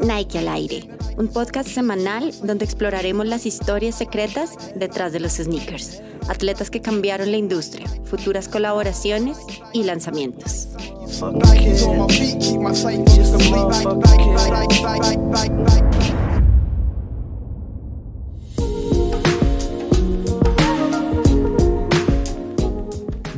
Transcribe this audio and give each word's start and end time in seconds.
Nike 0.00 0.38
al 0.38 0.48
aire, 0.48 0.88
un 1.16 1.28
podcast 1.28 1.68
semanal 1.68 2.32
donde 2.42 2.64
exploraremos 2.64 3.26
las 3.26 3.46
historias 3.46 3.94
secretas 3.94 4.56
detrás 4.74 5.12
de 5.12 5.20
los 5.20 5.34
sneakers, 5.34 6.02
atletas 6.28 6.68
que 6.68 6.80
cambiaron 6.80 7.30
la 7.30 7.36
industria, 7.36 7.86
futuras 8.04 8.48
colaboraciones 8.48 9.38
y 9.72 9.84
lanzamientos. 9.84 10.68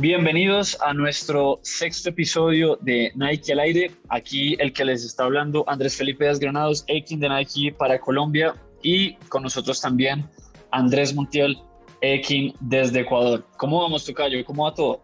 Bienvenidos 0.01 0.77
a 0.79 0.93
nuestro 0.93 1.59
sexto 1.61 2.07
episodio 2.07 2.77
de 2.79 3.11
Nike 3.15 3.51
al 3.51 3.59
aire. 3.59 3.91
Aquí 4.07 4.55
el 4.59 4.71
que 4.71 4.85
les 4.85 5.03
está 5.03 5.25
hablando, 5.25 5.65
Andrés 5.67 5.97
Felipe 5.97 6.23
Das 6.23 6.39
Granados, 6.39 6.85
Ekin 6.87 7.19
de 7.19 7.27
Nike 7.27 7.75
para 7.77 7.99
Colombia 7.99 8.55
y 8.81 9.15
con 9.27 9.43
nosotros 9.43 9.81
también 9.81 10.25
Andrés 10.71 11.13
Montiel, 11.13 11.57
Ekin 11.99 12.53
desde 12.61 13.01
Ecuador. 13.01 13.43
¿Cómo 13.57 13.81
vamos, 13.81 14.05
Tocayo? 14.05 14.45
¿Cómo 14.45 14.63
va 14.63 14.73
todo? 14.73 15.01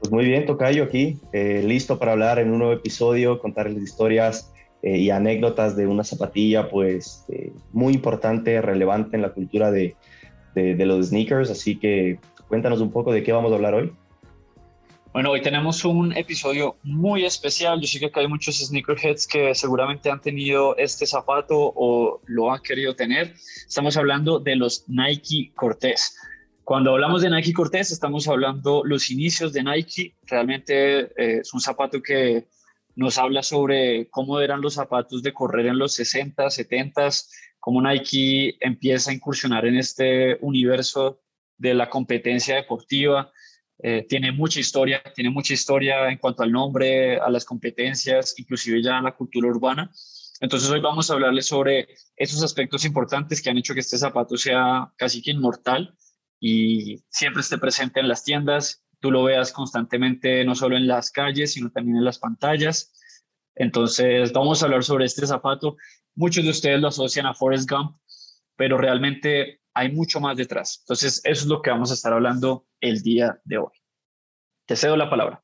Pues 0.00 0.10
muy 0.10 0.24
bien, 0.24 0.46
Tocayo, 0.46 0.82
aquí, 0.82 1.16
eh, 1.32 1.62
listo 1.64 2.00
para 2.00 2.10
hablar 2.10 2.40
en 2.40 2.50
un 2.50 2.58
nuevo 2.58 2.72
episodio, 2.72 3.38
contarles 3.38 3.84
historias 3.84 4.52
eh, 4.82 4.98
y 4.98 5.10
anécdotas 5.10 5.76
de 5.76 5.86
una 5.86 6.02
zapatilla, 6.02 6.70
pues 6.70 7.24
eh, 7.28 7.52
muy 7.72 7.94
importante, 7.94 8.60
relevante 8.60 9.14
en 9.14 9.22
la 9.22 9.32
cultura 9.32 9.70
de, 9.70 9.94
de 10.56 10.86
los 10.86 11.06
sneakers. 11.06 11.52
Así 11.52 11.78
que 11.78 12.18
cuéntanos 12.48 12.80
un 12.80 12.90
poco 12.90 13.12
de 13.12 13.22
qué 13.22 13.30
vamos 13.30 13.52
a 13.52 13.54
hablar 13.54 13.74
hoy. 13.74 13.92
Bueno, 15.14 15.30
hoy 15.30 15.42
tenemos 15.42 15.84
un 15.84 16.12
episodio 16.16 16.76
muy 16.82 17.24
especial. 17.24 17.80
Yo 17.80 17.86
sé 17.86 18.00
que 18.00 18.10
hay 18.18 18.26
muchos 18.26 18.58
sneakerheads 18.58 19.28
que 19.28 19.54
seguramente 19.54 20.10
han 20.10 20.20
tenido 20.20 20.76
este 20.76 21.06
zapato 21.06 21.54
o 21.56 22.20
lo 22.26 22.52
han 22.52 22.60
querido 22.60 22.96
tener. 22.96 23.32
Estamos 23.64 23.96
hablando 23.96 24.40
de 24.40 24.56
los 24.56 24.82
Nike 24.88 25.52
Cortez. 25.54 26.16
Cuando 26.64 26.90
hablamos 26.90 27.22
de 27.22 27.30
Nike 27.30 27.52
Cortez, 27.52 27.92
estamos 27.92 28.26
hablando 28.26 28.82
los 28.84 29.08
inicios 29.08 29.52
de 29.52 29.62
Nike. 29.62 30.16
Realmente 30.24 31.02
eh, 31.02 31.38
es 31.42 31.54
un 31.54 31.60
zapato 31.60 32.02
que 32.02 32.48
nos 32.96 33.16
habla 33.16 33.44
sobre 33.44 34.08
cómo 34.10 34.40
eran 34.40 34.60
los 34.60 34.74
zapatos 34.74 35.22
de 35.22 35.32
correr 35.32 35.66
en 35.66 35.78
los 35.78 35.94
60, 35.94 36.50
70, 36.50 37.08
cómo 37.60 37.80
Nike 37.80 38.56
empieza 38.58 39.12
a 39.12 39.14
incursionar 39.14 39.64
en 39.64 39.76
este 39.76 40.38
universo 40.40 41.20
de 41.56 41.72
la 41.72 41.88
competencia 41.88 42.56
deportiva 42.56 43.30
eh, 43.78 44.06
tiene 44.08 44.32
mucha 44.32 44.60
historia, 44.60 45.02
tiene 45.14 45.30
mucha 45.30 45.54
historia 45.54 46.08
en 46.08 46.18
cuanto 46.18 46.42
al 46.42 46.52
nombre, 46.52 47.18
a 47.18 47.28
las 47.28 47.44
competencias, 47.44 48.34
inclusive 48.38 48.82
ya 48.82 48.98
a 48.98 49.02
la 49.02 49.14
cultura 49.14 49.48
urbana. 49.48 49.90
Entonces 50.40 50.70
hoy 50.70 50.80
vamos 50.80 51.10
a 51.10 51.14
hablarles 51.14 51.46
sobre 51.46 51.88
esos 52.16 52.42
aspectos 52.42 52.84
importantes 52.84 53.40
que 53.40 53.50
han 53.50 53.58
hecho 53.58 53.74
que 53.74 53.80
este 53.80 53.98
zapato 53.98 54.36
sea 54.36 54.92
casi 54.96 55.22
que 55.22 55.30
inmortal 55.30 55.96
y 56.40 57.02
siempre 57.08 57.40
esté 57.40 57.58
presente 57.58 58.00
en 58.00 58.08
las 58.08 58.24
tiendas, 58.24 58.84
tú 59.00 59.10
lo 59.10 59.24
veas 59.24 59.52
constantemente 59.52 60.44
no 60.44 60.54
solo 60.54 60.76
en 60.76 60.86
las 60.86 61.10
calles, 61.10 61.52
sino 61.52 61.70
también 61.70 61.98
en 61.98 62.04
las 62.04 62.18
pantallas. 62.18 62.92
Entonces 63.54 64.32
vamos 64.32 64.62
a 64.62 64.66
hablar 64.66 64.84
sobre 64.84 65.04
este 65.04 65.26
zapato. 65.26 65.76
Muchos 66.14 66.44
de 66.44 66.50
ustedes 66.50 66.80
lo 66.80 66.88
asocian 66.88 67.26
a 67.26 67.34
Forrest 67.34 67.70
Gump, 67.70 67.96
pero 68.56 68.78
realmente 68.78 69.60
hay 69.74 69.92
mucho 69.92 70.20
más 70.20 70.36
detrás. 70.36 70.78
Entonces, 70.80 71.20
eso 71.24 71.42
es 71.42 71.46
lo 71.46 71.60
que 71.60 71.70
vamos 71.70 71.90
a 71.90 71.94
estar 71.94 72.12
hablando 72.12 72.64
el 72.80 73.02
día 73.02 73.40
de 73.44 73.58
hoy. 73.58 73.72
Te 74.66 74.76
cedo 74.76 74.96
la 74.96 75.10
palabra. 75.10 75.42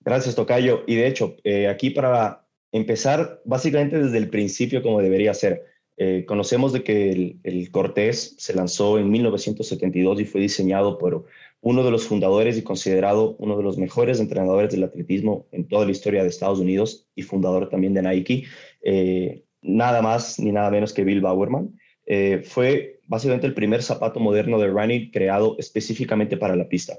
Gracias, 0.00 0.34
Tocayo. 0.34 0.84
Y 0.86 0.96
de 0.96 1.06
hecho, 1.06 1.36
eh, 1.42 1.68
aquí 1.68 1.90
para 1.90 2.46
empezar, 2.70 3.40
básicamente 3.44 3.98
desde 3.98 4.18
el 4.18 4.28
principio, 4.28 4.82
como 4.82 5.00
debería 5.00 5.34
ser. 5.34 5.64
Eh, 5.98 6.24
conocemos 6.26 6.72
de 6.72 6.82
que 6.82 7.12
el, 7.12 7.40
el, 7.44 7.70
Cortés 7.70 8.34
se 8.38 8.54
lanzó 8.54 8.98
en 8.98 9.10
1972 9.10 10.20
y 10.20 10.24
fue 10.24 10.40
diseñado 10.40 10.98
por 10.98 11.26
uno 11.60 11.84
de 11.84 11.90
los 11.90 12.06
fundadores 12.06 12.56
y 12.56 12.62
considerado 12.62 13.36
uno 13.38 13.56
de 13.58 13.62
los 13.62 13.76
mejores 13.76 14.18
entrenadores 14.18 14.72
del 14.72 14.84
atletismo 14.84 15.46
en 15.52 15.68
toda 15.68 15.84
la 15.84 15.92
historia 15.92 16.22
de 16.22 16.30
Estados 16.30 16.58
Unidos 16.58 17.06
y 17.14 17.22
fundador 17.22 17.68
también 17.68 17.92
de 17.92 18.02
Nike, 18.02 18.44
eh, 18.82 19.44
nada 19.60 20.00
más 20.00 20.40
ni 20.40 20.50
nada 20.50 20.70
menos 20.70 20.92
que 20.94 21.04
Bill 21.04 21.20
Bowerman. 21.20 21.78
fue 22.44 23.01
básicamente 23.12 23.46
el 23.46 23.52
primer 23.52 23.82
zapato 23.82 24.20
moderno 24.20 24.58
de 24.58 24.68
running 24.68 25.10
creado 25.10 25.54
específicamente 25.58 26.38
para 26.38 26.56
la 26.56 26.66
pista. 26.66 26.94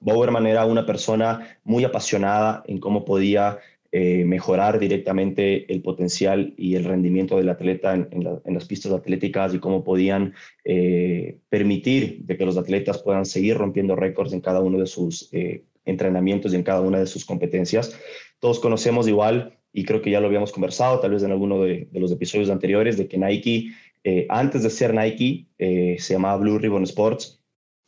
Bowerman 0.00 0.46
era 0.46 0.64
una 0.64 0.86
persona 0.86 1.58
muy 1.62 1.84
apasionada 1.84 2.62
en 2.66 2.78
cómo 2.78 3.04
podía 3.04 3.58
eh, 3.92 4.24
mejorar 4.24 4.78
directamente 4.78 5.70
el 5.70 5.82
potencial 5.82 6.54
y 6.56 6.74
el 6.74 6.84
rendimiento 6.84 7.36
del 7.36 7.50
atleta 7.50 7.92
en, 7.92 8.54
las 8.54 8.64
pistas 8.64 8.92
atléticas 8.92 9.52
y 9.52 9.58
cómo 9.58 9.84
podían 9.84 10.32
eh, 10.64 11.36
permitir 11.50 12.20
de 12.24 12.38
que 12.38 12.46
los 12.46 12.56
atletas 12.56 13.02
puedan 13.02 13.26
seguir 13.26 13.58
rompiendo 13.58 13.94
récords 13.94 14.32
en 14.32 14.40
cada 14.40 14.60
uno 14.60 14.78
de 14.78 14.86
sus 14.86 15.28
eh, 15.34 15.64
entrenamientos 15.84 16.54
y 16.54 16.56
en 16.56 16.62
cada 16.62 16.80
una 16.80 16.98
de 16.98 17.06
sus 17.06 17.26
competencias. 17.26 17.94
Todos 18.40 18.58
conocemos 18.58 19.06
igual, 19.06 19.58
y 19.70 19.84
creo 19.84 20.00
que 20.00 20.10
ya 20.10 20.20
lo 20.20 20.28
habíamos 20.28 20.50
conversado 20.50 20.98
tal 21.00 21.10
vez 21.10 21.22
en 21.22 21.30
alguno 21.30 21.62
de, 21.62 21.88
de 21.92 22.00
los 22.00 22.10
episodios 22.10 22.48
anteriores, 22.48 22.96
de 22.96 23.06
que 23.06 23.18
Nike 23.18 23.68
eh, 24.04 24.26
antes 24.28 24.62
de 24.62 24.70
ser 24.70 24.94
Nike, 24.94 25.46
eh, 25.58 25.96
se 25.98 26.14
llamaba 26.14 26.38
Blue 26.38 26.58
Ribbon 26.58 26.84
Sports 26.84 27.42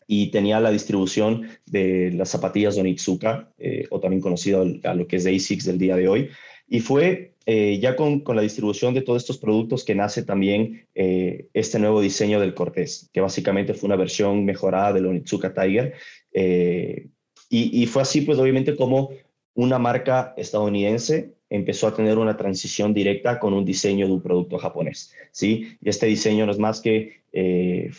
y 0.07 0.31
tenía 0.31 0.61
la 0.61 0.71
distribución 0.71 1.49
de 1.67 2.11
las 2.13 2.31
zapatillas 2.31 2.77
Onitsuka, 2.77 3.53
eh, 3.59 3.87
o 3.91 4.01
también 4.01 4.21
conocido 4.21 4.67
a 4.85 4.95
lo 4.95 5.07
que 5.07 5.17
es 5.17 5.27
ASICS 5.27 5.67
del 5.67 5.79
día 5.79 5.97
de 5.97 6.09
hoy. 6.09 6.31
Y 6.69 6.81
fue 6.81 7.29
ya 7.47 7.97
con, 7.97 8.21
con, 8.21 8.37
la 8.37 8.43
distribución 8.43 8.95
de 8.95 9.03
todos 9.03 9.23
estos 9.23 9.39
productos 9.39 9.83
que 9.85 9.97
nace 9.97 10.23
también 10.23 10.87
este 10.95 11.81
nuevo 11.81 12.01
diseño 12.01 12.39
del 12.39 12.55
Cortés, 12.55 13.11
que 13.13 13.21
básicamente 13.21 13.75
fue 13.75 13.89
una 13.89 13.97
versión 13.97 14.45
mejorada 14.45 14.93
del 14.93 15.07
Onitsuka 15.07 15.53
Tiger. 15.53 15.95
Y, 16.33 17.83
y, 17.83 17.87
fue 17.87 18.03
así, 18.03 18.21
pues 18.21 18.39
obviamente, 18.39 18.77
como 18.77 19.11
una 19.55 19.81
marca 19.81 20.33
estadounidense 20.37 21.35
empezó 21.51 21.89
a 21.89 21.95
tener 21.95 22.17
una 22.17 22.37
transición 22.37 22.95
directa 22.95 23.39
con 23.39 23.53
un 23.53 23.65
diseño 23.65 24.07
de 24.07 24.13
un 24.13 24.23
producto 24.23 24.57
japonés. 24.57 25.13
¿sí? 25.33 25.77
Y 25.83 25.89
este 25.89 26.07
diseño 26.07 26.47
no 26.47 26.53
es 26.53 26.59
más 26.59 26.81
que 26.81 27.25
eh, 27.33 27.91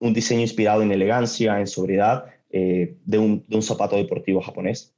un 0.00 0.12
diseño 0.12 0.42
inspirado 0.42 0.82
en 0.82 0.92
elegancia, 0.92 1.58
en 1.58 1.66
sobriedad 1.66 2.26
eh, 2.50 2.96
de, 3.04 3.18
un, 3.18 3.44
de 3.46 3.56
un 3.56 3.62
zapato 3.62 3.96
deportivo 3.96 4.42
japonés. 4.42 4.92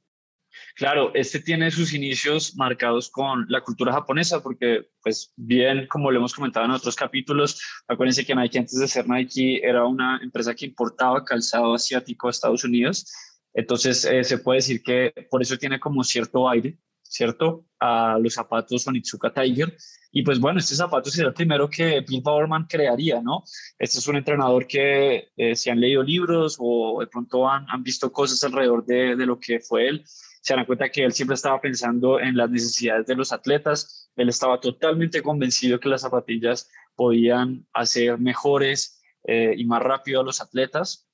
Claro, 0.75 1.13
este 1.13 1.39
tiene 1.39 1.69
sus 1.69 1.93
inicios 1.93 2.55
marcados 2.55 3.09
con 3.09 3.45
la 3.49 3.61
cultura 3.61 3.93
japonesa, 3.93 4.41
porque, 4.41 4.89
pues, 5.03 5.31
bien, 5.35 5.85
como 5.87 6.09
lo 6.09 6.17
hemos 6.17 6.33
comentado 6.33 6.65
en 6.65 6.71
otros 6.71 6.95
capítulos, 6.95 7.61
acuérdense 7.87 8.25
que 8.25 8.33
Nike 8.33 8.57
antes 8.57 8.79
de 8.79 8.87
ser 8.87 9.07
Nike 9.07 9.61
era 9.63 9.85
una 9.85 10.19
empresa 10.23 10.55
que 10.55 10.65
importaba 10.65 11.23
calzado 11.23 11.75
asiático 11.75 12.27
a 12.27 12.31
Estados 12.31 12.63
Unidos. 12.63 13.11
Entonces, 13.53 14.05
eh, 14.05 14.23
se 14.23 14.39
puede 14.39 14.57
decir 14.57 14.81
que 14.81 15.13
por 15.29 15.41
eso 15.41 15.57
tiene 15.57 15.79
como 15.79 16.03
cierto 16.03 16.49
aire, 16.49 16.77
¿cierto? 17.09 17.65
A 17.79 18.17
los 18.21 18.35
zapatos 18.35 18.87
Onitsuka 18.87 19.33
Tiger. 19.33 19.75
Y 20.11 20.21
pues 20.21 20.39
bueno, 20.39 20.59
este 20.59 20.75
zapato 20.75 21.09
sería 21.09 21.29
el 21.29 21.33
primero 21.33 21.69
que 21.69 22.01
Bill 22.07 22.21
Bowerman 22.21 22.67
crearía, 22.67 23.19
¿no? 23.21 23.43
Este 23.77 23.97
es 23.97 24.07
un 24.07 24.15
entrenador 24.15 24.67
que 24.67 25.29
eh, 25.35 25.55
si 25.55 25.69
han 25.69 25.79
leído 25.79 26.03
libros 26.03 26.57
o 26.59 26.99
de 26.99 27.07
pronto 27.07 27.49
han, 27.49 27.65
han 27.69 27.83
visto 27.83 28.11
cosas 28.11 28.43
alrededor 28.43 28.85
de, 28.85 29.15
de, 29.15 29.25
lo 29.25 29.39
que 29.39 29.59
fue 29.59 29.87
él, 29.87 30.03
se 30.05 30.55
dan 30.55 30.65
cuenta 30.65 30.89
que 30.89 31.03
él 31.03 31.11
siempre 31.11 31.35
estaba 31.35 31.59
pensando 31.59 32.19
en 32.19 32.37
las 32.37 32.49
necesidades 32.49 33.07
de 33.07 33.15
los 33.15 33.33
atletas. 33.33 34.11
Él 34.15 34.29
estaba 34.29 34.59
totalmente 34.59 35.21
convencido 35.21 35.79
que 35.79 35.89
las 35.89 36.01
zapatillas 36.01 36.69
podían 36.95 37.67
hacer 37.73 38.19
mejores 38.19 39.01
eh, 39.23 39.53
y 39.57 39.65
más 39.65 39.81
rápido 39.81 40.21
a 40.21 40.23
los 40.23 40.41
atletas. 40.41 41.07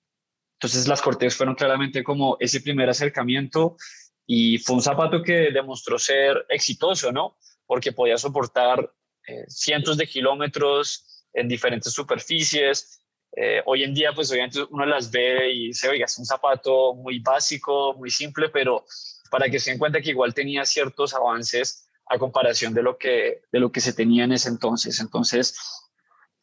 Entonces 0.59 0.87
las 0.87 1.01
Cortés 1.01 1.35
fueron 1.35 1.55
claramente 1.55 2.03
como 2.03 2.37
ese 2.39 2.61
primer 2.61 2.89
acercamiento 2.89 3.77
y 4.27 4.57
fue 4.57 4.75
un 4.75 4.81
zapato 4.81 5.21
que 5.21 5.51
demostró 5.51 5.99
ser 5.99 6.45
exitoso, 6.49 7.11
¿no? 7.11 7.37
Porque 7.65 7.91
podía 7.91 8.17
soportar 8.17 8.91
eh, 9.27 9.45
cientos 9.47 9.97
de 9.97 10.07
kilómetros 10.07 11.25
en 11.33 11.47
diferentes 11.47 11.93
superficies. 11.93 13.01
Eh, 13.35 13.61
hoy 13.65 13.83
en 13.83 13.93
día, 13.93 14.13
pues 14.13 14.31
obviamente 14.31 14.59
uno 14.69 14.85
las 14.85 15.11
ve 15.11 15.51
y 15.51 15.73
se 15.73 15.89
oiga, 15.89 16.05
es 16.05 16.17
un 16.17 16.25
zapato 16.25 16.95
muy 16.95 17.19
básico, 17.19 17.93
muy 17.97 18.09
simple, 18.09 18.49
pero 18.49 18.85
para 19.29 19.49
que 19.49 19.59
se 19.59 19.71
den 19.71 19.79
cuenta 19.79 20.01
que 20.01 20.11
igual 20.11 20.33
tenía 20.33 20.65
ciertos 20.65 21.13
avances 21.13 21.89
a 22.07 22.17
comparación 22.17 22.73
de 22.73 22.83
lo 22.83 22.97
que, 22.97 23.41
de 23.51 23.59
lo 23.59 23.71
que 23.71 23.81
se 23.81 23.93
tenía 23.93 24.23
en 24.23 24.31
ese 24.31 24.49
entonces. 24.49 24.99
Entonces, 24.99 25.57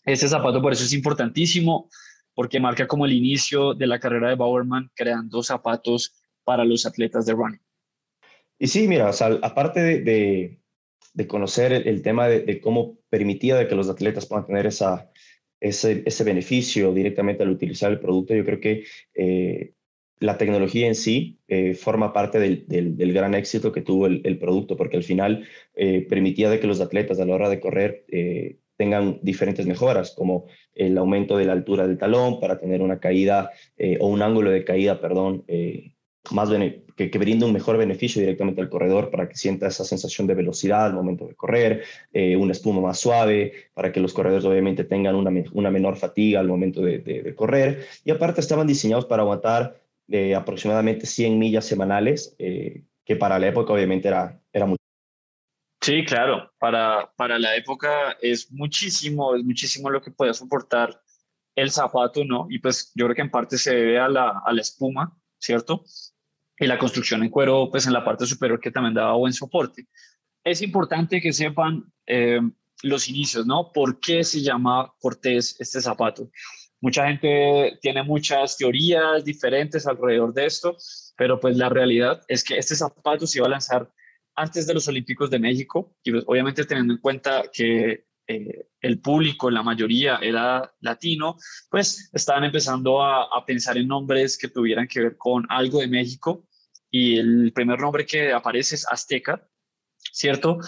ese 0.05 0.29
zapato 0.29 0.61
por 0.61 0.73
eso 0.73 0.85
es 0.85 0.93
importantísimo, 0.93 1.89
porque 2.35 2.61
marca 2.61 2.87
como 2.87 3.07
el 3.07 3.13
inicio 3.13 3.75
de 3.75 3.87
la 3.87 4.01
carrera 4.01 4.29
de 4.29 4.35
Bowerman 4.35 4.91
creando 4.95 5.43
zapatos 5.43 6.13
para 6.45 6.65
los 6.65 6.85
atletas 6.87 7.27
de 7.27 7.33
running. 7.33 7.62
Y 8.63 8.69
sí, 8.69 8.87
mira, 8.87 9.11
aparte 9.43 9.81
de, 9.81 10.61
de, 11.15 11.27
conocer 11.27 11.73
el, 11.73 12.01
tema 12.01 12.29
de, 12.29 12.61
cómo 12.61 12.97
permitía 13.11 13.57
de 13.57 13.67
que 13.67 13.75
los 13.75 13.89
atletas 13.89 14.27
puedan 14.27 14.47
tener 14.47 14.67
esa, 14.67 15.11
ese, 15.59 16.05
ese, 16.07 16.23
beneficio 16.23 16.95
directamente 16.95 17.43
al 17.43 17.51
utilizar 17.51 17.91
el 17.91 17.99
producto, 17.99 18.37
yo 18.37 18.45
creo 18.45 18.61
que 18.61 18.85
eh, 19.15 19.75
la 20.21 20.39
tecnología 20.39 20.87
en 20.87 20.95
sí 20.95 21.41
eh, 21.49 21.75
forma 21.75 22.13
parte 22.13 22.39
del, 22.39 22.65
del, 22.69 23.13
gran 23.13 23.35
éxito 23.35 23.73
que 23.73 23.81
tuvo 23.83 24.07
el, 24.07 24.21
el 24.23 24.39
producto, 24.39 24.77
porque 24.77 24.97
al 24.97 25.03
final 25.03 25.45
eh, 25.75 26.07
permitía 26.09 26.49
de 26.49 26.61
que 26.61 26.69
los 26.69 26.81
atletas 26.81 27.19
a 27.19 27.25
la 27.25 27.35
hora 27.35 27.49
de 27.49 27.59
correr 27.59 28.05
eh, 28.13 28.59
tengan 28.77 29.19
diferentes 29.23 29.67
mejoras, 29.67 30.13
como 30.13 30.47
el 30.73 30.97
aumento 30.99 31.37
de 31.37 31.47
la 31.47 31.53
altura 31.55 31.89
del 31.89 31.99
talón 31.99 32.39
para 32.39 32.61
tener 32.61 32.81
una 32.81 33.01
caída 33.01 33.51
o 33.99 34.07
un 34.07 34.23
ángulo 34.23 34.53
de 34.53 34.65
caída, 34.65 35.01
perdón, 35.01 35.45
más 36.31 36.49
que, 36.97 37.11
que 37.11 37.19
brinde 37.19 37.45
un 37.45 37.53
mejor 37.53 37.77
beneficio 37.77 38.21
directamente 38.21 38.61
al 38.61 38.69
corredor 38.69 39.11
para 39.11 39.29
que 39.29 39.37
sienta 39.37 39.67
esa 39.67 39.85
sensación 39.85 40.27
de 40.27 40.35
velocidad 40.35 40.87
al 40.87 40.95
momento 40.95 41.27
de 41.27 41.35
correr, 41.35 41.85
eh, 42.13 42.37
una 42.37 42.53
espuma 42.53 42.81
más 42.81 43.01
suave, 43.01 43.71
para 43.75 43.91
que 43.93 44.01
los 44.01 44.13
corredores 44.13 44.45
obviamente 44.45 44.85
tengan 44.85 45.17
una, 45.17 45.31
una 45.53 45.71
menor 45.71 45.97
fatiga 45.97 46.41
al 46.41 46.49
momento 46.49 46.81
de, 46.81 46.99
de, 47.01 47.35
correr. 47.35 47.87
Y 48.05 48.11
aparte 48.11 48.41
estaban 48.41 48.67
diseñados 48.67 49.07
para 49.07 49.23
aguantar 49.23 49.81
eh, 50.09 50.35
aproximadamente 50.35 51.07
100 51.07 51.39
millas 51.39 51.67
semanales, 51.67 52.37
eh, 52.39 52.85
que 53.05 53.17
para 53.17 53.39
la 53.39 53.49
época 53.49 53.73
obviamente 53.73 54.09
era, 54.09 54.41
era 54.53 54.67
mucho. 54.67 54.83
Sí, 55.81 56.05
claro, 56.05 56.53
para, 56.59 57.13
para 57.17 57.41
la 57.41 57.57
época 57.57 58.17
es 58.21 58.53
muchísimo, 58.53 59.35
es 59.35 59.43
muchísimo 59.43 59.91
lo 59.91 60.01
que 60.01 60.13
puede 60.13 60.33
soportar 60.33 61.03
el 61.57 61.71
zapato, 61.73 62.25
¿no? 62.25 62.47
Y 62.49 62.61
pues 62.61 62.93
yo 62.95 63.07
creo 63.07 63.17
que 63.17 63.23
en 63.23 63.31
parte 63.31 63.59
se 63.59 63.75
debe 63.75 63.99
a 63.99 64.09
la, 64.09 64.43
a 64.45 64.53
la 64.53 64.61
espuma, 64.61 65.19
¿cierto? 65.39 65.85
Y 66.63 66.67
la 66.69 66.79
construcción 66.79 67.23
en 67.25 67.31
cuero, 67.31 67.69
pues 67.71 67.87
en 67.87 67.93
la 67.93 68.05
parte 68.05 68.25
superior 68.25 68.61
que 68.61 68.71
también 68.71 68.95
daba 68.95 69.15
buen 69.15 69.33
soporte. 69.33 69.89
Es 70.45 70.63
importante 70.63 71.21
que 71.21 71.33
sepan 71.33 71.85
eh, 72.07 72.41
los 72.83 73.09
inicios, 73.09 73.47
¿no? 73.47 73.73
¿Por 73.73 73.99
qué 73.99 74.23
se 74.23 74.43
llama 74.43 74.93
Cortés 75.01 75.57
este 75.59 75.81
zapato? 75.81 76.31
Mucha 76.81 77.07
gente 77.07 77.79
tiene 77.81 78.03
muchas 78.05 78.57
teorías 78.57 79.25
diferentes 79.25 79.87
alrededor 79.87 80.33
de 80.35 80.47
esto, 80.47 80.77
pero 81.17 81.39
pues 81.41 81.57
la 81.57 81.69
realidad 81.69 82.21
es 82.29 82.45
que 82.45 82.59
este 82.59 82.77
zapato 82.77 83.27
se 83.27 83.39
iba 83.39 83.47
a 83.47 83.51
lanzar 83.51 83.91
antes 84.37 84.67
de 84.67 84.75
los 84.75 84.87
Olímpicos 84.89 85.31
de 85.31 85.39
México 85.39 85.97
y 86.03 86.13
pues, 86.13 86.25
obviamente 86.27 86.65
teniendo 86.65 86.95
en 86.95 87.01
cuenta 87.01 87.45
que 87.53 88.07
eh, 88.29 88.67
el 88.81 89.01
público, 89.01 89.51
la 89.51 89.63
mayoría 89.63 90.19
era 90.23 90.73
latino, 90.81 91.37
pues 91.71 92.09
estaban 92.13 92.45
empezando 92.45 93.03
a, 93.03 93.25
a, 93.25 93.45
pensar 93.45 93.77
en 93.77 93.89
nombres 93.89 94.39
que 94.39 94.49
tuvieran 94.49 94.87
que 94.87 95.01
ver 95.01 95.17
con 95.17 95.45
algo 95.49 95.81
de 95.81 95.89
México 95.89 96.47
y 96.93 97.19
el 97.19 97.53
primer 97.55 97.81
nombre 97.81 98.05
que 98.05 98.33
aparece 98.33 98.75
es 98.75 98.87
Azteca, 98.87 99.49
¿cierto? 99.97 100.59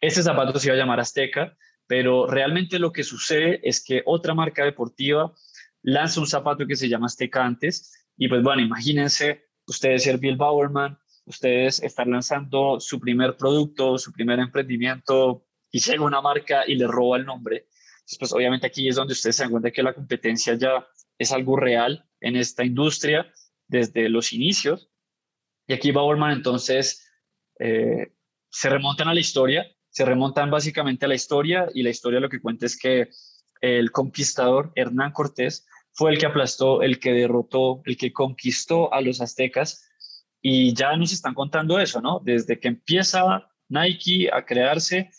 Este 0.00 0.22
zapato 0.22 0.56
se 0.58 0.68
iba 0.68 0.76
a 0.76 0.78
llamar 0.78 1.00
Azteca, 1.00 1.56
pero 1.86 2.28
realmente 2.28 2.78
lo 2.78 2.92
que 2.92 3.02
sucede 3.02 3.60
es 3.68 3.84
que 3.84 4.00
otra 4.06 4.34
marca 4.34 4.64
deportiva 4.64 5.34
lanza 5.82 6.20
un 6.20 6.28
zapato 6.28 6.66
que 6.66 6.76
se 6.76 6.88
llama 6.88 7.06
Azteca 7.06 7.44
antes 7.44 8.06
y 8.16 8.28
pues 8.28 8.42
bueno, 8.42 8.62
imagínense 8.62 9.46
ustedes 9.66 10.04
ser 10.04 10.18
Bill 10.18 10.36
Bowerman, 10.36 10.96
ustedes 11.24 11.82
están 11.82 12.12
lanzando 12.12 12.78
su 12.78 13.00
primer 13.00 13.36
producto, 13.36 13.98
su 13.98 14.12
primer 14.12 14.38
emprendimiento 14.38 15.44
y 15.72 15.80
llega 15.80 16.04
una 16.04 16.20
marca 16.20 16.62
y 16.68 16.76
le 16.76 16.86
roba 16.86 17.16
el 17.16 17.26
nombre. 17.26 17.66
Entonces, 17.96 18.18
pues 18.20 18.32
obviamente 18.32 18.68
aquí 18.68 18.86
es 18.86 18.94
donde 18.94 19.14
ustedes 19.14 19.36
se 19.36 19.42
dan 19.42 19.50
cuenta 19.50 19.72
que 19.72 19.82
la 19.82 19.92
competencia 19.92 20.54
ya 20.54 20.86
es 21.18 21.32
algo 21.32 21.56
real 21.56 22.08
en 22.20 22.36
esta 22.36 22.64
industria 22.64 23.26
desde 23.66 24.08
los 24.08 24.32
inicios 24.32 24.93
y 25.66 25.72
aquí 25.72 25.92
Bauerman 25.92 26.32
entonces 26.32 27.10
eh, 27.58 28.12
se 28.50 28.68
remontan 28.68 29.08
a 29.08 29.14
la 29.14 29.20
historia, 29.20 29.66
se 29.90 30.04
remontan 30.04 30.50
básicamente 30.50 31.06
a 31.06 31.08
la 31.08 31.14
historia 31.14 31.68
y 31.74 31.82
la 31.82 31.90
historia 31.90 32.20
lo 32.20 32.28
que 32.28 32.40
cuenta 32.40 32.66
es 32.66 32.78
que 32.78 33.08
el 33.60 33.90
conquistador 33.92 34.72
Hernán 34.74 35.12
Cortés 35.12 35.66
fue 35.92 36.10
el 36.10 36.18
que 36.18 36.26
aplastó, 36.26 36.82
el 36.82 36.98
que 36.98 37.12
derrotó, 37.12 37.80
el 37.84 37.96
que 37.96 38.12
conquistó 38.12 38.92
a 38.92 39.00
los 39.00 39.20
aztecas 39.20 39.88
y 40.40 40.74
ya 40.74 40.96
nos 40.96 41.12
están 41.12 41.34
contando 41.34 41.78
eso, 41.78 42.00
¿no? 42.02 42.20
Desde 42.22 42.58
que 42.58 42.68
empieza 42.68 43.48
Nike 43.68 44.28
a 44.32 44.44
crearse, 44.44 45.10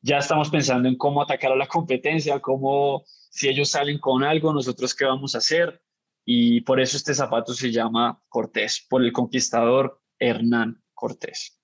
ya 0.00 0.18
estamos 0.18 0.50
pensando 0.50 0.88
en 0.88 0.96
cómo 0.96 1.22
atacar 1.22 1.52
a 1.52 1.56
la 1.56 1.66
competencia, 1.66 2.40
cómo 2.40 3.04
si 3.30 3.48
ellos 3.48 3.68
salen 3.68 3.98
con 3.98 4.24
algo, 4.24 4.52
nosotros 4.52 4.94
qué 4.94 5.04
vamos 5.04 5.34
a 5.34 5.38
hacer 5.38 5.80
y 6.24 6.60
por 6.62 6.80
eso 6.80 6.96
este 6.96 7.14
zapato 7.14 7.54
se 7.54 7.70
llama 7.70 8.20
Cortés, 8.28 8.86
por 8.88 9.02
el 9.02 9.12
conquistador 9.12 10.00
Hernán 10.18 10.82
Cortés. 10.94 11.60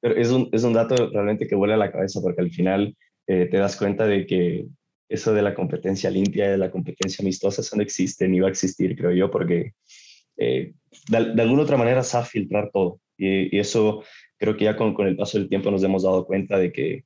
Es 0.00 0.30
un, 0.30 0.48
es 0.52 0.64
un 0.64 0.72
dato 0.72 1.10
realmente 1.10 1.46
que 1.46 1.54
vuela 1.54 1.74
a 1.74 1.78
la 1.78 1.92
cabeza 1.92 2.20
porque 2.20 2.40
al 2.40 2.50
final 2.50 2.96
eh, 3.26 3.46
te 3.50 3.56
das 3.58 3.76
cuenta 3.76 4.06
de 4.06 4.26
que 4.26 4.66
eso 5.08 5.32
de 5.34 5.42
la 5.42 5.54
competencia 5.54 6.10
limpia, 6.10 6.50
de 6.50 6.58
la 6.58 6.70
competencia 6.70 7.22
amistosa, 7.22 7.60
eso 7.60 7.76
no 7.76 7.82
existe 7.82 8.26
ni 8.26 8.40
va 8.40 8.48
a 8.48 8.50
existir, 8.50 8.96
creo 8.96 9.12
yo, 9.12 9.30
porque 9.30 9.74
eh, 10.38 10.74
de, 11.08 11.34
de, 11.34 11.42
alguna 11.42 11.62
otra 11.62 11.76
manera 11.76 12.02
sabe 12.02 12.26
filtrar 12.26 12.70
todo. 12.72 13.00
Y, 13.16 13.54
y, 13.54 13.60
eso 13.60 14.02
creo 14.38 14.56
que 14.56 14.64
ya 14.64 14.76
con, 14.76 14.94
con 14.94 15.06
el 15.06 15.16
paso 15.16 15.38
del 15.38 15.48
tiempo 15.48 15.70
nos 15.70 15.84
hemos 15.84 16.02
dado 16.02 16.26
cuenta 16.26 16.58
de 16.58 16.72
que 16.72 17.04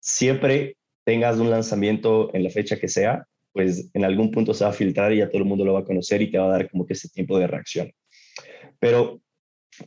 siempre 0.00 0.76
tengas 1.04 1.38
un 1.38 1.50
lanzamiento 1.50 2.34
en 2.34 2.44
la 2.44 2.50
fecha 2.50 2.78
que 2.78 2.88
sea, 2.88 3.26
pues 3.58 3.90
en 3.92 4.04
algún 4.04 4.30
punto 4.30 4.54
se 4.54 4.62
va 4.62 4.70
a 4.70 4.72
filtrar 4.72 5.12
y 5.12 5.16
ya 5.16 5.28
todo 5.28 5.38
el 5.38 5.44
mundo 5.44 5.64
lo 5.64 5.72
va 5.72 5.80
a 5.80 5.84
conocer 5.84 6.22
y 6.22 6.30
te 6.30 6.38
va 6.38 6.44
a 6.44 6.58
dar 6.58 6.70
como 6.70 6.86
que 6.86 6.92
ese 6.92 7.08
tiempo 7.08 7.36
de 7.40 7.48
reacción. 7.48 7.90
Pero 8.78 9.20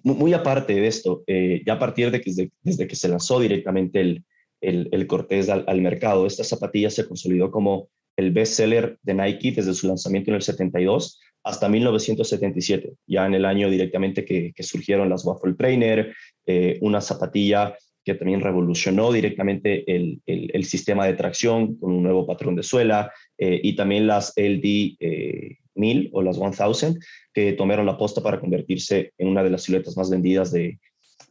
muy 0.03 0.33
aparte 0.33 0.73
de 0.73 0.87
esto, 0.87 1.23
eh, 1.25 1.61
ya 1.65 1.75
a 1.75 1.79
partir 1.79 2.11
de 2.11 2.19
que 2.19 2.33
desde, 2.63 2.85
que 2.85 2.95
se 2.97 3.07
lanzó 3.07 3.39
directamente 3.39 4.01
el, 4.01 4.25
el, 4.59 5.07
Cortés 5.07 5.47
al, 5.47 5.81
mercado, 5.81 6.25
esta 6.25 6.43
zapatilla 6.43 6.89
se 6.89 7.07
consolidó 7.07 7.49
como 7.49 7.87
el 8.17 8.31
bestseller 8.31 8.99
de 9.03 9.13
Nike 9.13 9.53
desde 9.53 9.73
su 9.73 9.87
lanzamiento 9.87 10.31
en 10.31 10.35
el 10.35 10.41
72 10.41 11.21
hasta 11.41 11.69
1977, 11.69 12.91
ya 13.07 13.25
en 13.25 13.35
el 13.35 13.45
año 13.45 13.69
directamente 13.69 14.25
que, 14.25 14.51
surgieron 14.63 15.07
las 15.07 15.23
Waffle 15.23 15.53
Trainer, 15.53 16.13
eh, 16.45 16.77
una 16.81 16.99
zapatilla 16.99 17.77
que 18.03 18.15
también 18.15 18.41
revolucionó 18.41 19.13
directamente 19.13 19.89
el, 19.95 20.21
el, 20.25 20.63
sistema 20.65 21.05
de 21.05 21.13
tracción 21.13 21.77
con 21.77 21.91
un 21.93 22.03
nuevo 22.03 22.25
patrón 22.25 22.55
de 22.55 22.63
suela 22.63 23.11
eh, 23.41 23.59
y 23.63 23.75
también 23.75 24.05
las 24.05 24.33
LD 24.35 24.61
1000 24.61 24.97
eh, 24.99 26.09
o 26.13 26.21
las 26.21 26.37
1000 26.37 26.99
que 27.33 27.53
tomaron 27.53 27.87
la 27.87 27.97
posta 27.97 28.21
para 28.21 28.39
convertirse 28.39 29.13
en 29.17 29.27
una 29.27 29.43
de 29.43 29.49
las 29.49 29.63
siluetas 29.63 29.97
más 29.97 30.11
vendidas 30.11 30.51
de, 30.51 30.79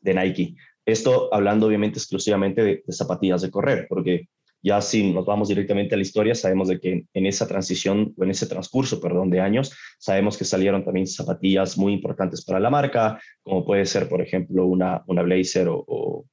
de 0.03 0.15
Nike. 0.15 0.57
Esto 0.85 1.33
hablando 1.33 1.67
obviamente 1.67 1.99
exclusivamente 1.99 2.63
de, 2.63 2.83
zapatillas 2.89 3.43
de 3.43 3.51
correr, 3.51 3.87
porque 3.89 4.29
ya 4.61 4.81
si 4.81 5.13
nos 5.13 5.25
vamos 5.25 5.49
directamente 5.49 5.95
a 5.95 5.99
la 5.99 6.03
historia, 6.03 6.35
sabemos 6.35 6.67
de 6.67 6.81
que 6.81 7.05
en 7.15 7.27
esa 7.27 7.47
transición 7.47 8.13
o 8.17 8.25
en 8.25 8.31
ese 8.33 8.47
transcurso, 8.47 9.01
perdón, 9.01 9.31
de 9.31 9.41
años, 9.41 9.73
sabemos 9.99 10.37
que 10.37 10.45
salieron 10.45 10.85
también 10.85 11.07
zapatillas 11.07 11.79
muy 11.79 11.93
importantes 11.93 12.45
para 12.45 12.59
la 12.59 12.71
marca, 12.71 13.21
como 13.43 13.65
puede 13.65 13.87
ser, 13.87 14.09
por 14.09 14.21
ejemplo, 14.21 14.67
una, 14.67 15.05
una 15.07 15.23
Blazer 15.23 15.69
o 15.71 16.27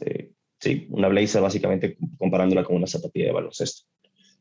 eh, 0.00 0.32
sí, 0.60 0.86
una 0.90 1.08
blazer 1.08 1.42
básicamente 1.42 1.96
comparándola 2.18 2.64
con 2.64 2.76
una 2.76 2.86
zapatilla 2.86 3.26
de 3.26 3.32
baloncesto. 3.32 3.86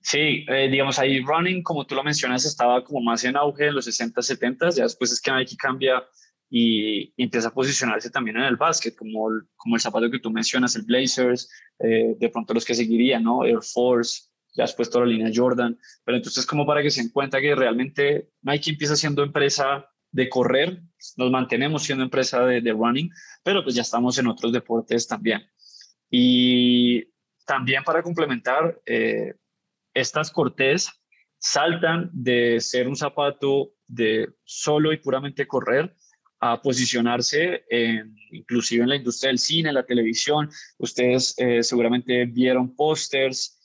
Sí, 0.01 0.45
eh, 0.47 0.69
digamos 0.69 0.99
ahí 0.99 1.21
running, 1.21 1.61
como 1.63 1.85
tú 1.85 1.95
lo 1.95 2.03
mencionas, 2.03 2.45
estaba 2.45 2.83
como 2.83 3.01
más 3.01 3.23
en 3.23 3.35
auge 3.35 3.67
en 3.67 3.75
los 3.75 3.85
60, 3.85 4.21
70, 4.21 4.69
ya 4.69 4.83
después 4.83 5.11
es 5.11 5.19
que 5.19 5.31
Nike 5.31 5.57
cambia 5.57 6.03
y, 6.49 7.13
empieza 7.21 7.49
a 7.49 7.53
posicionarse 7.53 8.09
también 8.09 8.37
en 8.37 8.43
el 8.43 8.55
básquet, 8.55 8.95
como 8.95 9.29
el, 9.29 9.41
como 9.55 9.75
el 9.75 9.81
zapato 9.81 10.09
que 10.09 10.19
tú 10.19 10.31
mencionas, 10.31 10.75
el 10.75 10.83
Blazers, 10.83 11.49
eh, 11.79 12.15
de 12.17 12.29
pronto 12.29 12.53
los 12.53 12.63
que 12.63 12.75
seguirían, 12.75 13.23
¿no? 13.23 13.43
Air 13.43 13.61
Force, 13.61 14.23
ya 14.55 14.63
después 14.63 14.89
toda 14.89 15.05
la 15.05 15.11
línea 15.11 15.31
Jordan, 15.33 15.77
pero 16.03 16.17
entonces 16.17 16.45
como 16.45 16.65
para 16.65 16.81
que 16.81 16.89
se 16.89 17.01
den 17.01 17.11
cuenta 17.11 17.41
que 17.41 17.53
realmente 17.53 18.31
Nike 18.41 18.71
empieza 18.71 18.95
siendo 18.95 19.23
empresa 19.23 19.89
de 20.11 20.29
correr, 20.29 20.81
nos 21.17 21.31
mantenemos 21.31 21.83
siendo 21.83 22.03
empresa 22.03 22.45
de, 22.45 22.61
de, 22.61 22.71
running, 22.71 23.09
pero 23.43 23.63
pues 23.63 23.75
ya 23.75 23.81
estamos 23.81 24.17
en 24.17 24.27
otros 24.27 24.51
deportes 24.51 25.07
también. 25.07 25.41
Y 26.09 27.03
también 27.45 27.83
para 27.83 28.01
complementar, 28.01 28.79
eh, 28.85 29.35
estas 29.99 30.31
Cortés 30.31 30.91
saltan 31.39 32.09
de 32.13 32.59
ser 32.59 32.87
un 32.87 32.95
zapato 32.95 33.71
de 33.87 34.29
solo 34.43 34.91
y 34.91 34.97
puramente 34.97 35.47
correr 35.47 35.95
a 36.39 36.61
posicionarse 36.61 37.65
en, 37.69 38.15
inclusive 38.31 38.83
en 38.83 38.89
la 38.89 38.95
industria 38.95 39.29
del 39.29 39.39
cine, 39.39 39.73
la 39.73 39.85
televisión. 39.85 40.49
Ustedes 40.77 41.33
eh, 41.37 41.63
seguramente 41.63 42.25
vieron 42.25 42.75
pósters 42.75 43.55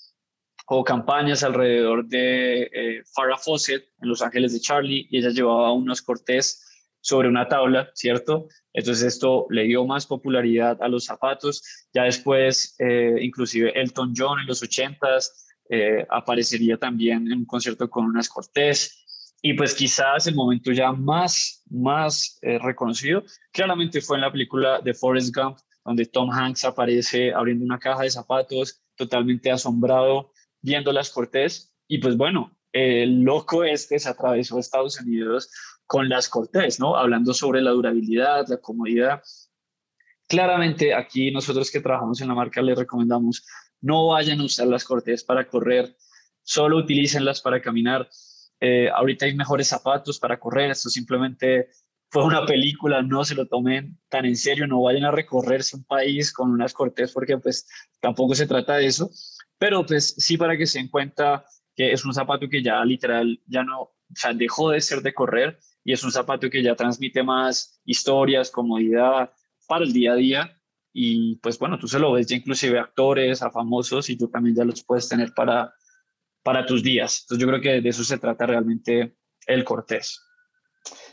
o 0.66 0.82
campañas 0.82 1.42
alrededor 1.42 2.06
de 2.06 2.62
eh, 2.62 3.02
Farrah 3.14 3.36
Fawcett 3.36 3.84
en 4.00 4.08
Los 4.08 4.22
Ángeles 4.22 4.54
de 4.54 4.60
Charlie 4.60 5.06
y 5.10 5.18
ella 5.18 5.30
llevaba 5.30 5.72
unos 5.72 6.00
cortés 6.00 6.66
sobre 7.00 7.28
una 7.28 7.48
tabla, 7.48 7.90
¿cierto? 7.94 8.48
Entonces 8.72 9.04
esto 9.14 9.46
le 9.50 9.64
dio 9.64 9.84
más 9.84 10.06
popularidad 10.06 10.78
a 10.80 10.88
los 10.88 11.04
zapatos. 11.04 11.62
Ya 11.92 12.04
después, 12.04 12.76
eh, 12.78 13.16
inclusive 13.20 13.72
Elton 13.78 14.14
John 14.16 14.38
en 14.40 14.46
los 14.46 14.62
80s 14.62 15.51
eh, 15.68 16.06
aparecería 16.10 16.76
también 16.76 17.26
en 17.30 17.38
un 17.38 17.44
concierto 17.46 17.88
con 17.88 18.04
unas 18.06 18.28
cortés. 18.28 18.98
Y 19.42 19.54
pues 19.54 19.74
quizás 19.74 20.26
el 20.26 20.34
momento 20.34 20.70
ya 20.70 20.92
más, 20.92 21.64
más 21.70 22.38
eh, 22.42 22.58
reconocido, 22.58 23.24
claramente 23.52 24.00
fue 24.00 24.16
en 24.16 24.22
la 24.22 24.30
película 24.30 24.80
de 24.80 24.94
Forrest 24.94 25.34
Gump, 25.34 25.58
donde 25.84 26.06
Tom 26.06 26.30
Hanks 26.30 26.64
aparece 26.64 27.32
abriendo 27.32 27.64
una 27.64 27.78
caja 27.78 28.02
de 28.02 28.10
zapatos, 28.10 28.82
totalmente 28.96 29.50
asombrado 29.50 30.32
viendo 30.60 30.92
las 30.92 31.10
Cortés. 31.10 31.74
Y 31.88 31.98
pues 31.98 32.16
bueno, 32.16 32.56
el 32.72 33.22
loco 33.22 33.64
este 33.64 33.98
se 33.98 34.08
atravesó 34.08 34.58
Estados 34.58 35.00
Unidos 35.00 35.50
con 35.86 36.08
las 36.08 36.28
Cortés, 36.28 36.80
¿no? 36.80 36.96
Hablando 36.96 37.34
sobre 37.34 37.60
la 37.60 37.72
durabilidad, 37.72 38.46
la 38.48 38.58
comodidad. 38.58 39.22
Claramente 40.28 40.94
aquí 40.94 41.30
nosotros 41.30 41.70
que 41.70 41.80
trabajamos 41.80 42.20
en 42.20 42.28
la 42.28 42.34
marca 42.34 42.62
les 42.62 42.78
recomendamos 42.78 43.44
no 43.82 44.08
vayan 44.08 44.40
a 44.40 44.44
usar 44.44 44.68
las 44.68 44.84
Cortés 44.84 45.24
para 45.24 45.46
correr, 45.46 45.94
solo 46.42 46.78
utilícenlas 46.78 47.42
para 47.42 47.60
caminar. 47.60 48.08
Eh, 48.60 48.88
ahorita 48.88 49.26
hay 49.26 49.34
mejores 49.34 49.68
zapatos 49.68 50.18
para 50.18 50.38
correr, 50.38 50.70
esto 50.70 50.88
simplemente 50.88 51.68
fue 52.08 52.24
una 52.24 52.46
película, 52.46 53.02
no 53.02 53.24
se 53.24 53.34
lo 53.34 53.46
tomen 53.46 53.98
tan 54.08 54.24
en 54.24 54.36
serio, 54.36 54.66
no 54.66 54.82
vayan 54.82 55.04
a 55.04 55.10
recorrerse 55.10 55.76
un 55.76 55.84
país 55.84 56.32
con 56.32 56.50
unas 56.50 56.72
Cortés 56.72 57.12
porque 57.12 57.38
pues 57.38 57.66
tampoco 58.00 58.34
se 58.34 58.46
trata 58.46 58.76
de 58.76 58.86
eso, 58.86 59.10
pero 59.58 59.84
pues 59.84 60.14
sí 60.16 60.36
para 60.36 60.56
que 60.56 60.66
se 60.66 60.78
den 60.78 60.88
cuenta 60.88 61.44
que 61.74 61.92
es 61.92 62.04
un 62.04 62.14
zapato 62.14 62.48
que 62.48 62.62
ya 62.62 62.84
literal 62.84 63.40
ya 63.46 63.64
no, 63.64 63.80
o 63.80 63.96
sea, 64.14 64.32
dejó 64.32 64.70
de 64.70 64.80
ser 64.80 65.00
de 65.00 65.14
correr 65.14 65.58
y 65.84 65.92
es 65.92 66.04
un 66.04 66.12
zapato 66.12 66.48
que 66.50 66.62
ya 66.62 66.76
transmite 66.76 67.22
más 67.22 67.80
historias, 67.84 68.50
comodidad 68.50 69.32
para 69.66 69.84
el 69.84 69.92
día 69.92 70.12
a 70.12 70.16
día 70.16 70.61
y 70.92 71.36
pues 71.36 71.58
bueno, 71.58 71.78
tú 71.78 71.88
se 71.88 71.98
lo 71.98 72.12
ves 72.12 72.26
ya 72.26 72.36
inclusive 72.36 72.78
a 72.78 72.82
actores, 72.82 73.42
a 73.42 73.50
famosos 73.50 74.10
y 74.10 74.16
tú 74.16 74.28
también 74.28 74.56
ya 74.56 74.64
los 74.64 74.84
puedes 74.84 75.08
tener 75.08 75.32
para, 75.34 75.72
para 76.42 76.66
tus 76.66 76.82
días. 76.82 77.22
Entonces 77.22 77.42
yo 77.42 77.48
creo 77.48 77.60
que 77.60 77.80
de 77.80 77.88
eso 77.88 78.04
se 78.04 78.18
trata 78.18 78.46
realmente 78.46 79.14
el 79.46 79.64
Cortés. 79.64 80.20